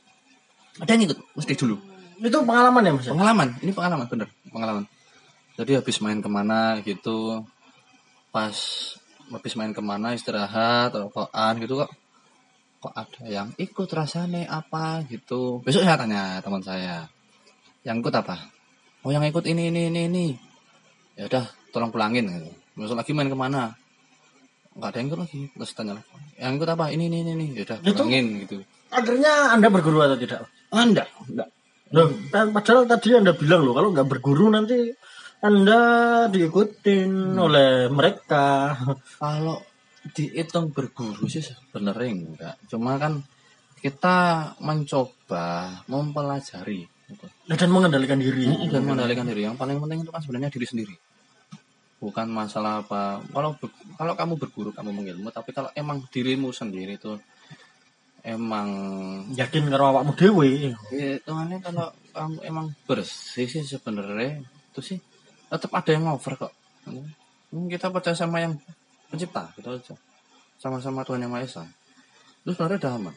Ada 0.78 0.94
yang 0.94 1.10
ikut 1.10 1.18
mesti 1.34 1.54
dulu. 1.58 1.82
Itu 2.22 2.46
pengalaman 2.46 2.86
ya, 2.86 2.92
Mas? 2.94 3.10
pengalaman 3.10 3.48
ini 3.58 3.72
pengalaman 3.74 4.06
bener 4.06 4.28
pengalaman. 4.54 4.84
Jadi 5.58 5.74
habis 5.74 5.98
main 5.98 6.22
ke 6.22 6.30
mana 6.30 6.78
gitu 6.86 7.42
pas 8.30 8.54
habis 9.34 9.52
main 9.58 9.74
ke 9.74 9.82
mana 9.82 10.14
istirahat 10.14 10.94
apaan 10.94 11.58
gitu 11.58 11.74
kok. 11.82 11.90
Kok 12.80 12.94
ada 12.94 13.22
yang 13.26 13.50
ikut 13.58 13.90
rasanya 13.90 14.46
apa 14.46 15.02
gitu? 15.10 15.58
Besok 15.66 15.82
saya 15.82 15.98
tanya 15.98 16.38
teman 16.38 16.62
saya. 16.62 17.10
Yang 17.82 18.06
ikut 18.06 18.14
apa 18.14 18.59
oh 19.04 19.10
yang 19.10 19.24
ikut 19.24 19.44
ini 19.48 19.70
ini 19.72 19.88
ini 19.88 20.00
ini. 20.08 20.26
Ya 21.16 21.28
udah 21.28 21.44
tolong 21.70 21.92
pulangin 21.92 22.28
gitu. 22.28 22.50
Besok 22.76 22.96
lagi 23.00 23.12
main 23.12 23.28
ke 23.28 23.36
mana? 23.36 23.76
Nggak 24.76 24.88
ada 24.88 24.96
yang 25.02 25.08
ikut 25.12 25.20
lagi 25.20 25.40
terus 25.52 25.72
tanya 25.76 25.92
lagi. 26.00 26.08
Yang 26.40 26.52
ikut 26.60 26.70
apa? 26.72 26.84
Ini 26.92 27.04
ini 27.08 27.18
ini, 27.24 27.32
ini. 27.36 27.46
Ya 27.58 27.62
udah 27.66 27.78
pulangin 27.82 28.26
gitu. 28.46 28.56
Akhirnya 28.90 29.54
Anda 29.54 29.68
berguru 29.70 30.02
atau 30.02 30.18
tidak? 30.18 30.50
ah, 30.70 30.86
enggak 30.86 31.08
Loh, 31.90 32.06
kan 32.30 32.54
padahal 32.54 32.86
tadi 32.86 33.18
Anda 33.18 33.34
bilang 33.34 33.66
loh, 33.66 33.74
kalau 33.74 33.90
nggak 33.90 34.06
berguru 34.06 34.46
nanti 34.46 34.94
Anda 35.42 35.80
diikutin 36.30 37.34
oleh 37.34 37.90
mereka. 37.90 38.78
Kalau 39.18 39.58
dihitung 40.14 40.70
berguru 40.70 41.26
sih 41.26 41.42
sebenarnya 41.42 42.10
enggak. 42.14 42.54
Cuma 42.70 42.94
kan 42.94 43.26
kita 43.82 44.54
mencoba 44.62 45.82
mempelajari 45.90 46.99
gitu. 47.10 47.26
Dan 47.50 47.70
mengendalikan 47.70 48.16
diri. 48.16 48.46
dan 48.70 48.82
mengendalikan 48.86 49.26
diri. 49.26 49.42
Yang 49.44 49.56
paling 49.58 49.76
penting 49.78 49.98
itu 50.02 50.10
kan 50.14 50.20
sebenarnya 50.22 50.50
diri 50.50 50.66
sendiri. 50.66 50.94
Bukan 52.00 52.26
masalah 52.32 52.80
apa. 52.80 53.20
Kalau 53.28 53.58
kalau 53.98 54.12
kamu 54.16 54.32
berguru 54.38 54.70
kamu 54.72 54.90
mengilmu, 54.94 55.28
tapi 55.28 55.52
kalau 55.52 55.68
emang 55.76 56.00
dirimu 56.08 56.48
sendiri 56.48 56.96
itu 56.96 57.18
emang 58.20 58.68
Yakin 59.32 59.68
karo 59.68 59.92
awakmu 59.92 60.12
dhewe. 60.16 60.76
hitungannya 60.92 61.58
kalau 61.60 61.88
kamu 62.12 62.36
emang 62.44 62.66
bersih 62.84 63.48
sih 63.48 63.64
sebenarnya 63.64 64.44
itu 64.44 64.80
sih 64.84 64.98
tetap 65.48 65.72
ada 65.72 65.90
yang 65.90 66.08
over 66.08 66.36
kok. 66.36 66.52
Hmm, 66.84 67.66
Kita 67.66 67.88
percaya 67.90 68.14
sama 68.14 68.40
yang 68.44 68.54
pencipta 69.10 69.50
gitu 69.56 69.68
aja. 69.72 69.94
Sama-sama 70.60 71.02
Tuhan 71.02 71.24
yang 71.24 71.32
Maha 71.32 71.44
Esa. 71.48 71.64
Itu 72.44 72.52
sebenarnya 72.52 72.78
udah 72.80 72.92
aman. 72.96 73.14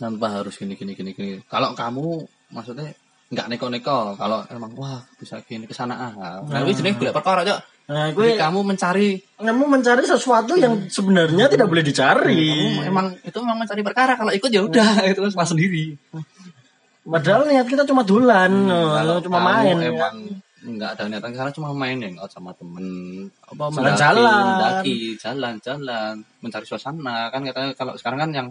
Tanpa 0.00 0.26
harus 0.32 0.56
gini 0.56 0.72
gini 0.74 0.96
gini 0.96 1.12
gini. 1.12 1.44
Kalau 1.44 1.76
kamu 1.76 2.24
maksudnya 2.50 2.88
nggak 3.28 3.46
neko-neko. 3.46 4.16
Kalau 4.16 4.42
emang 4.48 4.72
wah 4.74 5.04
bisa 5.14 5.38
gini 5.44 5.68
ke 5.68 5.76
sana 5.76 5.94
ah. 5.94 6.12
Nah 6.40 6.58
ini 6.64 6.72
jenis 6.72 6.96
boleh 6.96 7.12
perkara 7.12 7.44
cok. 7.44 7.60
Nah, 7.90 8.06
Jadi 8.06 8.16
gue 8.16 8.28
kamu 8.38 8.58
mencari 8.62 9.08
kamu 9.36 9.64
mencari 9.66 10.02
sesuatu 10.02 10.54
yang 10.54 10.86
sebenarnya 10.86 11.46
tidak 11.46 11.66
boleh 11.66 11.82
dicari. 11.82 12.38
kamu 12.78 12.86
emang 12.86 13.06
itu 13.20 13.36
emang 13.36 13.58
mencari 13.58 13.82
perkara. 13.82 14.14
Kalau 14.14 14.32
ikut 14.32 14.48
ya 14.48 14.62
udah 14.64 14.88
itu 15.04 15.20
pas 15.30 15.44
sendiri. 15.44 15.98
Padahal 17.00 17.48
niat 17.48 17.66
kita 17.66 17.82
cuma 17.82 18.00
dulan, 18.00 18.52
Hmm, 18.52 18.92
Kalau 18.94 19.16
cuma 19.20 19.38
main. 19.42 19.74
emang 19.80 20.16
nggak 20.60 20.90
ada 20.92 21.04
niatan 21.08 21.32
karena 21.32 21.50
cuma 21.50 21.72
main 21.72 21.96
hangout 21.98 22.28
sama 22.28 22.52
temen. 22.52 22.84
Apa 23.42 23.72
Jalan-jalan. 23.72 24.22
mendaki, 24.22 24.46
mendaki 24.46 24.96
jalan-jalan. 25.16 26.14
Mencari 26.38 26.64
suasana 26.64 27.26
kan 27.28 27.40
katanya 27.42 27.72
kalau 27.72 27.96
sekarang 27.96 28.18
kan 28.20 28.30
yang 28.30 28.48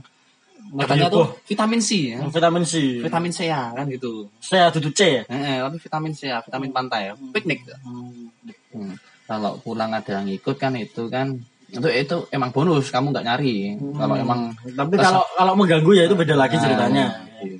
katanya 0.78 1.08
Lagi 1.08 1.16
tuh 1.16 1.28
vitamin 1.46 1.80
C 1.80 1.89
ya 2.08 2.20
vitamin 2.24 2.63
C. 2.63 2.74
vitamin 3.00 3.32
C 3.32 3.39
ya 3.46 3.72
kan 3.72 3.86
gitu 3.86 4.30
Saya 4.38 4.70
duduk 4.70 4.92
C 4.92 5.01
ya. 5.01 5.24
eh, 5.25 5.34
eh, 5.34 5.58
tapi 5.60 5.78
vitamin 5.78 6.12
C 6.12 6.28
ya 6.28 6.38
vitamin 6.39 6.70
pantai 6.70 7.01
ya 7.08 7.13
piknik 7.32 7.60
Hmm. 8.70 8.94
Kalau 9.25 9.58
pulang 9.58 9.89
ada 9.89 10.10
yang 10.12 10.25
ikut 10.28 10.56
kan 10.56 10.74
itu 10.74 11.06
kan 11.06 11.38
itu 11.68 11.86
itu 11.86 12.16
emang 12.30 12.50
bonus 12.50 12.89
kamu 12.89 13.10
nggak 13.10 13.25
nyari. 13.25 13.78
Kalau 13.78 14.16
emang 14.16 14.54
Tapi 14.68 14.96
kalau 14.96 15.22
kalau 15.32 15.54
mengganggu 15.54 15.92
ya 15.92 16.04
itu 16.04 16.13
beda 16.13 16.34
lagi 16.34 16.54
ceritanya. 16.56 17.06
Nah, 17.10 17.44
iya. 17.44 17.58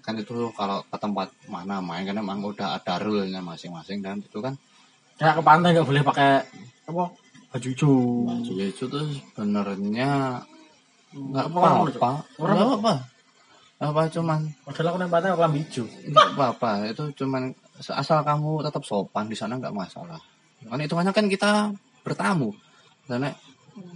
kan 0.00 0.16
itu 0.16 0.32
kalau 0.52 0.80
ke 0.82 0.96
tempat 0.96 1.28
mana 1.46 1.80
main 1.80 2.00
kan 2.02 2.16
emang 2.16 2.40
udah 2.42 2.76
ada 2.76 2.96
rule-nya 2.98 3.40
masing-masing 3.40 4.00
dan 4.00 4.20
itu 4.20 4.36
kan 4.38 4.56
Kayak 5.16 5.36
ke 5.36 5.42
pantai 5.42 5.68
nggak 5.72 5.84
boleh 5.84 6.02
pakai 6.02 6.30
apa 6.84 7.04
baju 7.48 7.66
hijau. 7.66 7.92
baju 8.24 8.52
itu 8.58 8.84
tuh 8.84 9.04
sebenarnya 9.08 10.40
nggak 11.14 11.46
Apa 11.48 11.58
orang 11.58 11.76
apa-apa. 11.88 12.10
Orang 12.36 12.54
Nggak 12.54 12.68
apa-apa. 12.68 12.94
Apa 13.78 14.00
cuman 14.10 14.40
Padahal 14.66 14.90
aku 14.90 14.98
aku 15.38 15.42
lambi 15.46 15.60
hijau. 15.62 15.84
nggak 15.86 16.28
apa-apa 16.34 16.70
itu 16.90 17.02
cuman 17.22 17.54
asal 17.78 18.26
kamu 18.26 18.66
tetap 18.66 18.82
sopan 18.82 19.30
di 19.30 19.36
sana 19.38 19.54
nggak 19.56 19.74
masalah. 19.74 20.18
Kan 20.66 20.80
itu 20.82 20.94
kan 20.94 21.26
kita 21.30 21.70
bertamu. 22.02 22.50
Dan 23.06 23.30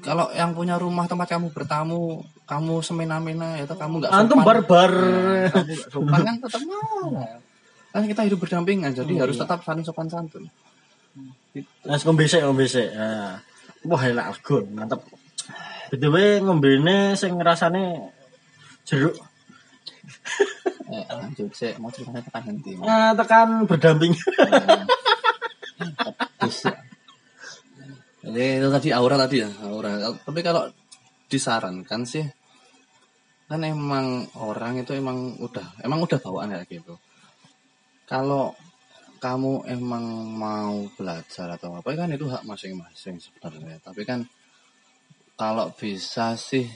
kalau 0.07 0.31
yang 0.31 0.55
punya 0.55 0.79
rumah 0.79 1.11
tempat 1.11 1.35
kamu 1.35 1.51
bertamu, 1.51 2.23
kamu 2.47 2.75
semena-mena 2.87 3.59
itu 3.59 3.75
kamu 3.75 4.07
nggak 4.07 4.11
sopan. 4.15 4.23
Antum 4.23 4.39
barbar. 4.47 4.93
Nah, 4.95 5.51
kamu 5.51 5.75
nggak 5.75 5.91
sopan 5.91 6.21
kan 6.23 6.35
tetap 6.39 6.61
marah. 6.63 7.39
Kan 7.93 8.09
kita 8.09 8.23
hidup 8.25 8.39
berdampingan, 8.41 8.97
jadi 8.97 9.13
harus 9.21 9.37
tetap 9.37 9.61
saling 9.67 9.85
sopan 9.85 10.09
santun. 10.09 10.49
Nah, 11.85 11.99
ngombe 12.01 12.25
sik, 12.25 12.41
ngombe 12.41 12.65
sik. 12.65 12.89
Nah. 12.97 13.37
Wah, 13.85 14.03
enak 14.07 14.33
algon, 14.33 14.65
mantep. 14.73 15.03
BTW 15.93 16.41
ngombene 16.41 17.13
sing 17.21 17.37
ngrasane 17.37 18.09
jeruk. 18.89 19.13
Eh, 20.89 21.05
lanjut 21.05 21.53
sih, 21.53 21.77
mau 21.77 21.93
ceritanya 21.93 22.25
tekan 22.25 22.49
nanti. 22.49 22.73
Nah, 22.81 23.13
tekan 23.13 23.69
berdamping. 23.69 24.17
Bisa. 26.41 26.73
Jadi 28.25 28.45
itu 28.57 28.69
tadi 28.73 28.89
aura 28.89 29.21
tadi 29.21 29.45
ya, 29.45 29.53
aura. 29.69 30.17
Tapi 30.17 30.41
kalau 30.41 30.65
disarankan 31.29 32.09
sih, 32.09 32.25
kan 33.45 33.61
emang 33.61 34.25
orang 34.41 34.81
itu 34.81 34.97
emang 34.97 35.37
udah, 35.45 35.77
emang 35.85 36.09
udah 36.09 36.19
bawaan 36.25 36.57
kayak 36.57 36.73
gitu. 36.73 36.97
Kalau 38.09 38.57
kamu 39.21 39.69
emang 39.69 40.05
mau 40.35 40.89
belajar 40.97 41.53
atau 41.53 41.77
apa 41.77 41.89
kan 41.93 42.09
itu 42.17 42.25
hak 42.33 42.49
masing-masing 42.49 43.21
sebenarnya. 43.21 43.77
Tapi 43.85 44.09
kan 44.09 44.25
kalau 45.37 45.73
bisa 45.75 46.39
sih 46.39 46.69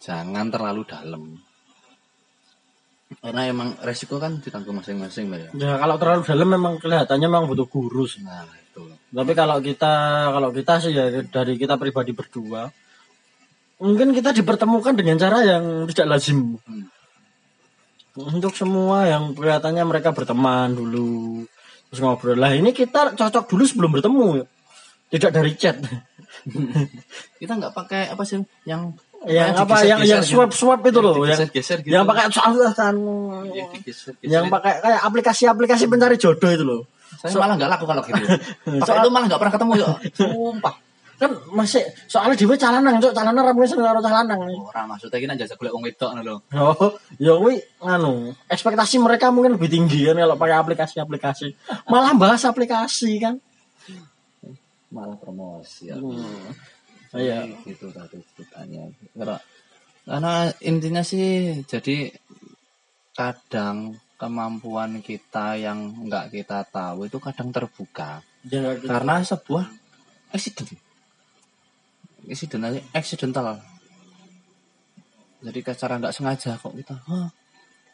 jangan 0.00 0.52
terlalu 0.52 0.82
dalam. 0.86 1.22
Karena 3.22 3.46
emang 3.46 3.78
resiko 3.86 4.18
kan 4.18 4.42
ditanggung 4.42 4.82
masing-masing 4.82 5.30
lah 5.30 5.38
ya. 5.38 5.50
Ya 5.54 5.72
kalau 5.78 5.94
terlalu 5.94 6.22
dalam 6.26 6.48
memang 6.50 6.74
kelihatannya 6.82 7.28
memang 7.30 7.46
butuh 7.46 7.70
guru 7.70 8.02
sih. 8.02 8.22
Nah 8.26 8.42
itu. 8.50 8.82
Tapi 9.14 9.32
kalau 9.32 9.62
kita 9.62 9.94
kalau 10.34 10.50
kita 10.50 10.82
sih 10.82 10.90
ya 10.90 11.06
dari 11.30 11.54
kita 11.54 11.78
pribadi 11.78 12.10
berdua 12.10 12.66
mungkin 13.76 14.16
kita 14.16 14.32
dipertemukan 14.32 14.96
dengan 14.96 15.16
cara 15.20 15.44
yang 15.44 15.86
tidak 15.92 16.16
lazim. 16.16 16.56
Hmm. 16.64 16.88
Untuk 18.16 18.56
semua 18.56 19.04
yang 19.04 19.36
kelihatannya 19.36 19.84
mereka 19.84 20.10
berteman 20.16 20.72
dulu 20.72 21.44
terus 21.92 22.00
ngobrol. 22.00 22.34
Lah 22.34 22.56
ini 22.56 22.72
kita 22.72 23.12
cocok 23.14 23.44
dulu 23.46 23.62
sebelum 23.68 23.90
bertemu. 23.92 24.28
Tidak 25.06 25.30
dari 25.30 25.52
chat. 25.54 25.78
kita 27.42 27.52
nggak 27.58 27.74
pakai 27.74 28.02
apa 28.14 28.22
sih 28.22 28.38
yang 28.62 28.94
yang 29.26 29.58
apa 29.58 29.82
yang 29.82 30.00
yang 30.06 30.22
digeser-geser 30.22 30.22
swap 30.22 30.50
swap 30.54 30.80
itu 30.86 31.00
loh 31.02 31.26
yang 31.26 31.50
geser 31.50 31.78
gitu. 31.82 31.90
yang 31.90 32.06
pakai 32.06 32.30
kan. 32.76 32.94
Yang 33.50 33.68
yang 34.22 34.44
pakai 34.46 34.78
kayak 34.78 35.00
aplikasi-aplikasi 35.02 35.90
pencari 35.90 36.14
jodoh 36.20 36.50
itu 36.52 36.64
loh. 36.64 36.82
saya 37.16 37.32
malah 37.38 37.54
nggak 37.58 37.70
laku 37.70 37.84
kalau 37.88 38.02
gitu. 38.04 38.24
Pakai 38.82 38.98
itu 39.00 39.10
malah 39.10 39.26
nggak 39.30 39.40
pernah 39.40 39.54
ketemu 39.56 39.72
ya 39.78 39.88
sumpah. 40.14 40.74
Kan 41.16 41.32
masih 41.48 41.80
soalnya 42.12 42.36
dhewe 42.36 42.60
calanang, 42.60 43.00
cok 43.00 43.14
calanang 43.16 43.44
ra 43.48 43.52
mungkin 43.56 43.72
karo 43.72 44.04
calanang. 44.04 44.36
orang 44.36 44.84
maksudnya 44.84 45.16
kita 45.16 45.32
jajak 45.32 45.56
golek 45.56 45.72
wong 45.72 45.84
wedok 45.88 46.10
ngono 46.12 46.22
lho. 46.28 46.36
Oh, 46.52 46.92
ya 47.16 47.32
kuwi 47.40 47.56
nganu, 47.80 48.36
ekspektasi 48.52 49.00
mereka 49.00 49.32
mungkin 49.32 49.56
lebih 49.56 49.72
tinggi 49.72 50.04
kan 50.04 50.20
kalau 50.20 50.36
pakai 50.36 50.56
aplikasi-aplikasi. 50.60 51.56
Malah 51.88 52.12
bahas 52.20 52.44
aplikasi 52.44 53.16
kan. 53.16 53.40
Malah 54.90 55.18
promosi 55.18 55.90
ya 55.90 55.96
Hmm. 55.98 56.50
Iya. 57.16 57.48
gitu 57.64 57.88
tadi 57.90 58.18
ceritanya 58.34 58.86
karena 59.16 59.36
karena 60.04 60.34
intinya 60.60 61.00
sih 61.00 61.58
jadi 61.64 62.12
kadang 63.12 63.96
kemampuan 64.16 65.00
kita 65.00 65.56
yang 65.56 65.92
nggak 66.04 66.28
kita 66.30 66.66
tahu 66.68 67.08
itu 67.08 67.16
kadang 67.18 67.48
terbuka 67.50 68.20
Ya, 68.46 68.78
gitu. 68.78 68.86
karena 68.86 69.22
sebuah 69.22 69.64
accident 70.30 70.70
accident 72.26 72.62
aja 72.62 72.80
accidental 72.92 73.58
jadi 75.42 75.58
secara 75.62 75.98
nggak 75.98 76.14
sengaja 76.14 76.58
kok 76.58 76.74
kita 76.74 76.94
Hah, 77.06 77.28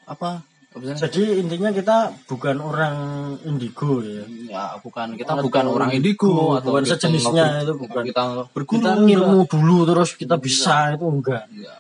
apa 0.08 0.44
Jadi 0.72 1.36
intinya 1.36 1.68
kita 1.68 1.96
bukan 2.24 2.56
orang 2.64 2.96
indigo 3.44 4.00
ya. 4.00 4.24
ya 4.48 4.64
bukan 4.80 5.20
kita 5.20 5.36
Atau 5.36 5.44
bukan 5.44 5.64
orang 5.68 5.90
indigo 5.92 6.56
atau 6.56 6.72
bukan 6.72 6.84
sejenisnya 6.88 7.68
itu 7.68 7.74
bukan. 7.76 8.02
kita 8.08 8.24
berguru 8.56 9.04
ngilmu 9.04 9.40
dulu 9.52 9.78
terus 9.84 10.16
kita 10.16 10.40
bisa 10.40 10.96
itu 10.96 11.04
enggak. 11.04 11.44
ya. 11.52 11.76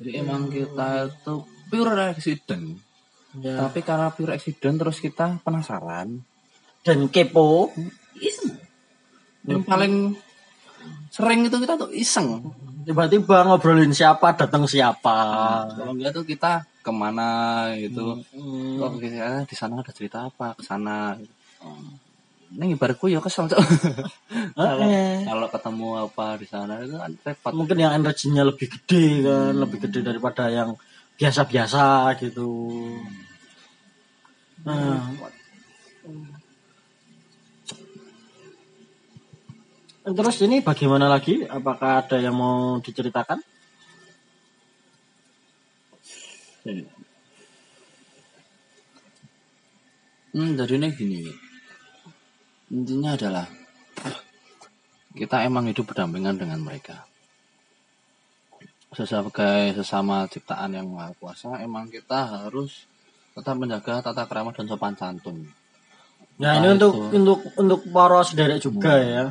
jadi 0.00 0.10
emang 0.24 0.48
kita 0.48 1.12
itu 1.12 1.34
pure 1.68 2.00
accident 2.08 2.80
Ya. 3.30 3.62
tapi 3.62 3.86
karena 3.86 4.10
pure 4.10 4.34
accident 4.34 4.74
terus 4.74 4.98
kita 4.98 5.38
penasaran 5.46 6.18
Dan 6.82 7.06
kepo. 7.06 7.70
iseng 8.18 8.58
yang 9.46 9.62
paling 9.62 10.18
sering 11.10 11.42
itu 11.42 11.56
kita 11.56 11.74
tuh 11.76 11.90
iseng 11.92 12.40
Tiba-tiba 12.80 13.44
ngobrolin 13.44 13.92
siapa, 13.92 14.32
datang 14.32 14.64
siapa. 14.64 15.18
kalau 15.68 15.92
enggak 15.92 16.10
tuh 16.12 16.24
kita 16.24 16.64
ke 16.80 16.88
mana 16.90 17.28
gitu 17.76 18.24
Hmm. 18.32 18.80
oh 18.80 18.96
kira 18.96 19.44
di 19.44 19.52
sana 19.52 19.78
ada 19.78 19.92
cerita 19.92 20.24
apa 20.24 20.54
ke 20.54 20.64
sana 20.64 21.12
ini 22.50 22.74
ibaratku 22.74 23.06
ya 23.06 23.20
kesel 23.20 23.46
Cok. 23.46 23.60
kalau 24.56 24.88
Eh. 24.88 25.22
kalau 25.22 25.46
ketemu 25.46 25.88
apa 26.00 26.26
di 26.34 26.46
sana 26.46 26.80
itu 26.80 26.96
kan 26.96 27.12
repot 27.20 27.52
mungkin 27.52 27.76
yang 27.76 27.92
energinya 27.94 28.42
lebih 28.42 28.66
gede 28.66 29.04
kan 29.22 29.54
lebih 29.54 29.78
gede 29.78 30.00
daripada 30.00 30.48
yang 30.48 30.72
biasa-biasa 31.14 31.84
gitu 32.18 32.48
nah 34.60 35.04
terus 40.10 40.36
ini 40.42 40.60
bagaimana 40.60 41.06
lagi 41.06 41.46
apakah 41.46 42.02
ada 42.04 42.16
yang 42.18 42.34
mau 42.34 42.78
diceritakan 42.82 43.38
Hmm, 50.30 50.54
jadi 50.54 50.78
ini 50.78 50.88
gini. 50.94 51.20
Intinya 52.70 53.18
adalah 53.18 53.46
kita 55.10 55.42
emang 55.42 55.66
hidup 55.66 55.90
berdampingan 55.90 56.38
dengan 56.38 56.62
mereka. 56.62 57.02
Sebagai 58.94 59.74
sesama 59.74 60.30
ciptaan 60.30 60.78
yang 60.78 60.86
maha 60.86 61.10
kuasa, 61.18 61.58
emang 61.58 61.90
kita 61.90 62.46
harus 62.46 62.86
tetap 63.34 63.58
menjaga 63.58 64.02
tata 64.06 64.26
krama 64.26 64.54
dan 64.54 64.70
sopan 64.70 64.94
santun. 64.94 65.50
ya 66.38 66.54
Nah, 66.54 66.62
ini 66.62 66.78
untuk 66.78 66.92
itu. 66.94 67.18
untuk 67.18 67.40
untuk 67.58 67.80
para 67.90 68.22
sederek 68.22 68.62
juga 68.62 68.98
ya 69.02 69.24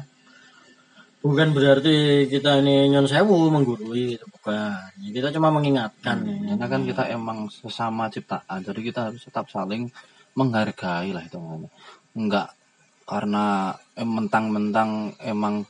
bukan 1.19 1.51
berarti 1.51 2.25
kita 2.31 2.63
ini 2.63 2.91
nyon 2.91 3.07
sewu 3.07 3.51
menggurui 3.51 4.15
itu 4.15 4.25
bukan. 4.27 4.91
Ya, 5.03 5.09
kita 5.11 5.35
cuma 5.35 5.51
mengingatkan. 5.51 6.23
Karena 6.23 6.65
kan 6.65 6.81
kita 6.87 7.03
emang 7.11 7.51
sesama 7.51 8.07
ciptaan, 8.07 8.63
jadi 8.63 8.79
kita 8.79 8.99
harus 9.11 9.21
tetap 9.23 9.51
saling 9.51 9.91
menghargai 10.35 11.11
lah 11.11 11.23
itu. 11.23 11.39
Enggak 12.15 12.55
karena 13.09 13.73
mentang-mentang 13.97 15.17
emang 15.25 15.65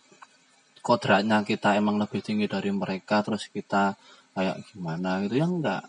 kodratnya 0.83 1.39
kita 1.47 1.79
emang 1.79 1.95
lebih 1.95 2.19
tinggi 2.19 2.51
dari 2.51 2.67
mereka 2.67 3.23
terus 3.23 3.47
kita 3.47 3.95
kayak 4.35 4.59
gimana 4.69 5.23
gitu. 5.23 5.39
Ya 5.39 5.47
enggak. 5.47 5.83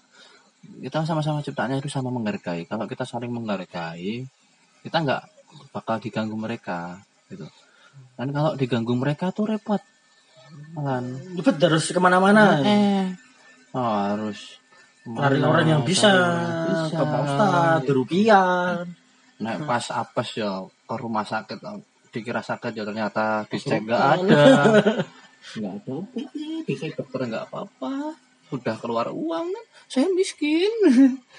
Kita 0.61 1.03
sama-sama 1.09 1.43
ciptaannya 1.43 1.81
itu 1.83 1.91
sama 1.91 2.13
menghargai. 2.15 2.69
Kalau 2.71 2.87
kita 2.87 3.03
saling 3.03 3.33
menghargai 3.33 4.25
kita 4.81 4.97
nggak 5.05 5.23
bakal 5.75 6.01
diganggu 6.01 6.37
mereka 6.39 7.03
gitu 7.29 7.45
dan 8.15 8.29
kalau 8.31 8.53
diganggu 8.55 8.93
mereka 8.95 9.33
tuh 9.33 9.49
repot 9.49 9.81
kan 10.77 11.05
Ribet 11.39 11.57
harus 11.63 11.89
ke 11.89 12.01
mana-mana. 12.03 12.59
eh 12.63 13.07
oh, 13.73 13.95
harus 14.13 14.59
Cari 15.01 15.41
orang 15.41 15.65
yang 15.67 15.83
bisa, 15.83 16.13
ke 16.93 17.03
Ustadz, 17.03 17.89
Rupiah. 17.89 18.85
naik 19.41 19.65
pas 19.65 19.81
apes 19.97 20.37
ya 20.37 20.61
ke 20.85 20.95
rumah 21.01 21.25
sakit 21.25 21.57
dikira 22.13 22.45
sakit 22.45 22.77
ya 22.77 22.85
ternyata 22.85 23.49
dicek 23.49 23.81
nggak 23.89 24.03
ada 24.21 24.43
nggak 25.57 25.73
ada 25.81 25.95
dicek 26.69 26.93
dokter 27.01 27.25
nggak 27.25 27.49
apa-apa 27.49 28.13
sudah 28.53 28.77
keluar 28.77 29.09
uang 29.09 29.47
kan 29.49 29.65
saya 29.89 30.07
miskin 30.13 30.69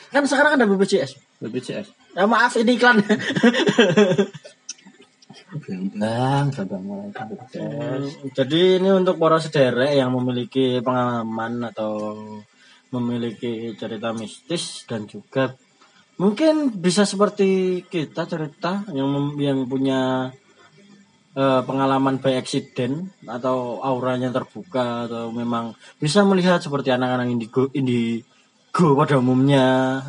Kan 0.10 0.26
sekarang 0.26 0.58
ada 0.58 0.66
BPJS. 0.66 1.16
BPJS 1.40 1.88
Ya, 2.12 2.28
maaf 2.28 2.60
ini 2.60 2.76
iklan. 2.76 3.00
Bang, 5.52 6.48
bang 6.48 6.84
mulai 6.88 7.12
BPJS 7.12 8.32
Jadi 8.32 8.80
ini 8.80 8.90
untuk 8.96 9.20
para 9.20 9.36
sederek 9.36 9.92
yang 10.00 10.16
memiliki 10.16 10.80
pengalaman 10.80 11.68
atau 11.68 12.16
memiliki 12.96 13.76
cerita 13.76 14.16
mistis 14.16 14.88
dan 14.88 15.08
juga 15.12 15.52
mungkin 16.16 16.72
bisa 16.72 17.04
seperti 17.04 17.84
kita 17.88 18.28
cerita 18.28 18.88
yang 18.96 19.36
yang 19.40 19.68
punya 19.68 20.32
eh, 21.36 21.62
pengalaman 21.68 22.20
by 22.24 22.40
accident 22.40 23.12
atau 23.28 23.80
auranya 23.84 24.32
terbuka 24.32 25.08
atau 25.08 25.36
memang 25.36 25.76
bisa 26.00 26.24
melihat 26.24 26.64
seperti 26.64 26.96
anak-anak 26.96 27.28
indigo 27.28 27.68
indigo 27.76 28.96
pada 28.96 29.20
umumnya 29.20 30.00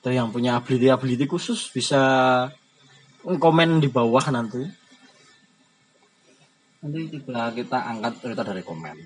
atau 0.00 0.12
yang 0.12 0.32
punya 0.32 0.60
ability 0.60 0.92
ability 0.92 1.24
khusus 1.28 1.72
bisa 1.72 2.00
komen 3.28 3.82
di 3.82 3.88
bawah 3.88 4.22
nanti. 4.30 4.62
nanti 6.78 6.98
coba 7.18 7.50
kita 7.50 7.78
angkat 7.84 8.12
cerita 8.20 8.42
dari 8.42 8.62
komen 8.62 8.96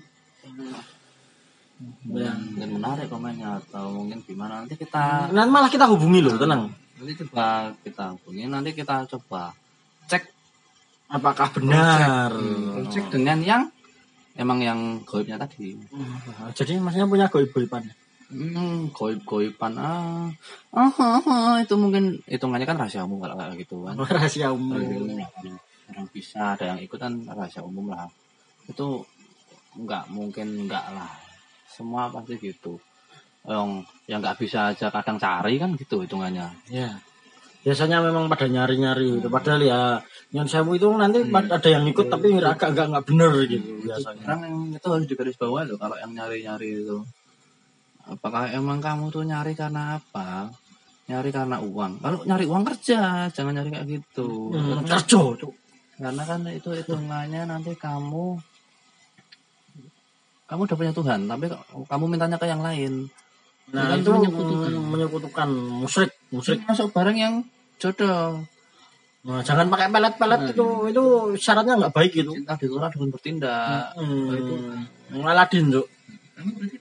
Ya. 2.05 2.29
mungkin 2.37 2.77
menarik 2.77 3.09
komennya 3.09 3.57
atau 3.57 3.89
mungkin 3.89 4.21
gimana 4.21 4.61
nanti 4.61 4.77
kita 4.77 5.33
Nanti 5.33 5.49
malah 5.49 5.65
kita 5.65 5.89
hubungi 5.89 6.21
loh, 6.21 6.37
tenang. 6.37 6.69
nanti 6.69 7.13
coba 7.25 7.73
kita 7.81 8.13
hubungi 8.13 8.45
nanti 8.45 8.69
kita 8.71 9.09
coba 9.09 9.49
cek 10.05 10.29
Apakah 11.09 11.49
benar? 11.51 12.29
cek 12.85 13.09
dengan 13.09 13.41
yang 13.41 13.63
emang 14.37 14.61
yang 14.61 14.79
goibnya 15.03 15.41
tadi 15.41 15.73
Hmm, 15.89 16.21
Jadi 16.53 16.77
maksudnya 16.77 17.09
punya 17.09 17.25
goib-goiban. 17.27 17.81
Hmm, 18.31 18.91
goib 18.91 19.19
goiban 19.21 19.75
ah. 19.75 20.31
Ah, 20.71 20.87
ah, 20.89 21.19
ah, 21.21 21.55
itu 21.59 21.75
mungkin 21.75 22.17
hitungannya 22.25 22.63
kan 22.63 22.79
rahasia 22.79 23.03
umum 23.03 23.19
kalau 23.19 23.35
kayak 23.35 23.59
gitu 23.59 23.83
kan 23.83 23.95
Rahasia 23.99 24.47
Kalau 24.47 24.57
umum. 24.57 25.19
orang 25.91 26.07
bisa 26.09 26.55
ada 26.55 26.71
yang 26.71 26.79
ikutan 26.79 27.19
rahasia 27.27 27.61
umum 27.61 27.91
lah 27.91 28.07
itu 28.65 29.03
nggak 29.75 30.07
mungkin 30.09 30.65
nggak 30.65 30.85
lah 30.91 31.11
semua 31.67 32.07
pasti 32.07 32.35
gitu 32.37 32.79
yang 33.43 33.81
yang 34.05 34.19
nggak 34.19 34.37
bisa 34.37 34.71
aja 34.71 34.87
kadang 34.87 35.17
cari 35.17 35.55
kan 35.57 35.75
gitu 35.75 35.99
hitungannya 35.99 36.47
Ya. 36.67 36.95
Biasanya 37.61 38.01
memang 38.01 38.25
pada 38.25 38.49
nyari-nyari 38.49 39.21
itu. 39.21 39.29
Padahal 39.29 39.61
ya 39.61 40.01
yang 40.33 40.49
sewu 40.49 40.73
itu 40.73 40.89
nanti 40.97 41.21
Hmm. 41.21 41.45
ada 41.45 41.69
yang 41.69 41.85
ikut 41.85 42.09
tapi 42.09 42.33
agak 42.33 42.73
agak 42.73 42.89
nggak 42.89 43.05
bener 43.05 43.31
gitu 43.45 43.85
biasanya. 43.85 44.23
orang 44.25 44.41
yang 44.49 44.57
itu 44.73 44.87
harus 44.89 45.05
digaris 45.05 45.37
bawah 45.37 45.61
loh 45.69 45.77
kalau 45.77 45.93
yang 45.93 46.09
nyari 46.09 46.41
nyari 46.41 46.81
itu 46.81 46.97
apakah 48.21 48.53
emang 48.53 48.77
kamu 48.77 49.09
tuh 49.09 49.23
nyari 49.23 49.51
karena 49.51 49.97
apa 49.97 50.53
nyari 51.03 51.29
karena 51.29 51.57
uang 51.57 51.97
kalau 51.97 52.21
nyari 52.21 52.45
uang 52.45 52.61
kerja 52.63 53.25
jangan 53.27 53.57
nyari 53.57 53.69
kayak 53.69 53.87
gitu 53.89 54.53
Hmm, 54.53 54.77
karena, 54.77 54.93
kerja, 54.93 55.19
Cuk. 55.35 55.53
karena 55.97 56.23
kan 56.23 56.39
itu 56.47 56.69
hitungannya 56.71 57.41
nanti 57.43 57.73
kamu 57.73 58.37
kamu 60.45 60.61
udah 60.61 60.77
punya 60.77 60.93
Tuhan 60.93 61.19
tapi 61.25 61.45
kamu 61.81 62.03
mintanya 62.07 62.37
ke 62.37 62.45
yang 62.45 62.61
lain 62.61 63.09
Nah, 63.71 63.95
Itu 63.95 64.03
itu 64.03 64.11
menyekutukan. 64.11 64.67
menyekutukan, 64.67 64.91
menyekutukan 64.91 65.49
musyrik, 65.79 66.11
musyrik. 66.27 66.59
masuk 66.65 66.91
barang 66.91 67.15
yang 67.15 67.33
jodoh 67.77 68.43
Nah, 69.21 69.39
jangan 69.39 69.69
pakai 69.69 69.87
pelet-pelet 69.87 70.51
itu 70.51 70.65
itu 70.89 71.03
syaratnya 71.37 71.77
nggak 71.77 71.93
baik 71.93 72.13
itu. 72.15 72.33
cinta 72.35 72.57
ditolak 72.57 72.91
dengan 72.91 73.09
bertindak 73.09 73.85
Hmm. 73.95 74.81
Ngaladin, 75.13 75.65
Cuk. 75.71 75.87
kamu 76.35 76.49
berarti 76.51 76.77
manusia 76.77 76.80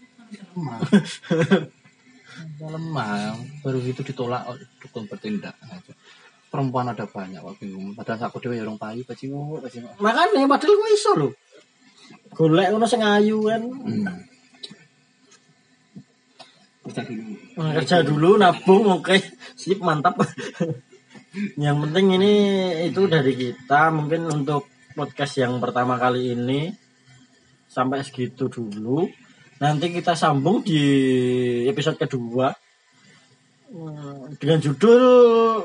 lemah 0.54 0.78
Manusia 0.80 2.68
lemah 2.74 3.36
baru 3.64 3.78
itu 3.84 4.00
ditolak 4.04 4.42
oh, 4.48 4.56
dukung 4.80 5.04
bertindak 5.08 5.56
aja. 5.60 5.92
perempuan 6.50 6.90
ada 6.90 7.06
banyak 7.06 7.38
kok 7.40 7.56
bingung 7.62 7.94
padahal 7.94 8.26
aku 8.26 8.42
dewe 8.42 8.58
ya 8.58 8.66
orang 8.66 8.80
payu 8.80 9.06
bajingo 9.06 9.60
bajingo 9.62 9.92
Makanya 10.02 10.50
padahal 10.50 10.74
gue 10.74 10.90
iso 10.90 11.10
lho. 11.14 11.28
Golek 12.34 12.74
ngono 12.74 12.86
sing 12.90 13.06
ayu 13.06 13.46
kan. 13.46 13.62
hmm. 13.62 14.06
Kerja 16.80 17.02
dulu. 17.06 17.32
Kerja 17.54 17.96
dulu 18.02 18.30
nabung 18.34 18.82
oke 18.98 19.14
sip 19.54 19.78
mantap 19.78 20.18
yang 21.62 21.78
penting 21.86 22.18
ini 22.18 22.34
itu 22.90 23.06
dari 23.06 23.38
kita 23.38 23.94
mungkin 23.94 24.26
untuk 24.26 24.66
podcast 24.98 25.38
yang 25.38 25.62
pertama 25.62 25.94
kali 25.94 26.34
ini 26.34 26.74
sampai 27.70 28.02
segitu 28.02 28.50
dulu 28.50 29.06
nanti 29.60 29.86
kita 29.92 30.16
sambung 30.16 30.64
di 30.64 30.82
episode 31.68 32.00
kedua. 32.00 32.48
Hmm, 33.70 34.34
dengan 34.40 34.58
judul 34.58 35.02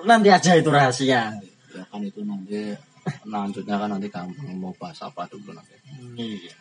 nanti 0.05 0.29
aja 0.29 0.53
itu 0.53 0.69
rahasia. 0.69 1.33
Ya 1.73 1.83
kan 1.89 2.03
itu 2.05 2.21
nanti 2.21 2.77
lanjutnya 3.25 3.81
kan 3.81 3.89
nanti 3.89 4.07
kamu 4.13 4.53
mau 4.61 4.75
bahas 4.77 5.01
apa 5.01 5.25
dulu 5.25 5.55
nanti. 5.55 5.73
Iya. 6.19 6.53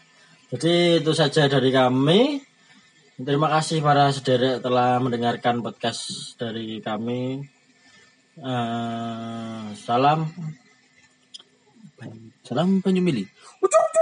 jadi 0.55 1.05
itu 1.05 1.13
saja 1.13 1.51
dari 1.51 1.69
kami. 1.69 2.41
Terima 3.15 3.47
kasih 3.47 3.79
para 3.79 4.11
sederek 4.11 4.59
telah 4.59 4.99
mendengarkan 4.99 5.63
podcast 5.63 6.35
dari 6.41 6.81
kami. 6.83 7.45
Eh, 8.35 9.65
salam. 9.79 10.27
Salam 12.45 12.83
penyumili 12.83 13.25
Ucuk. 13.63 13.94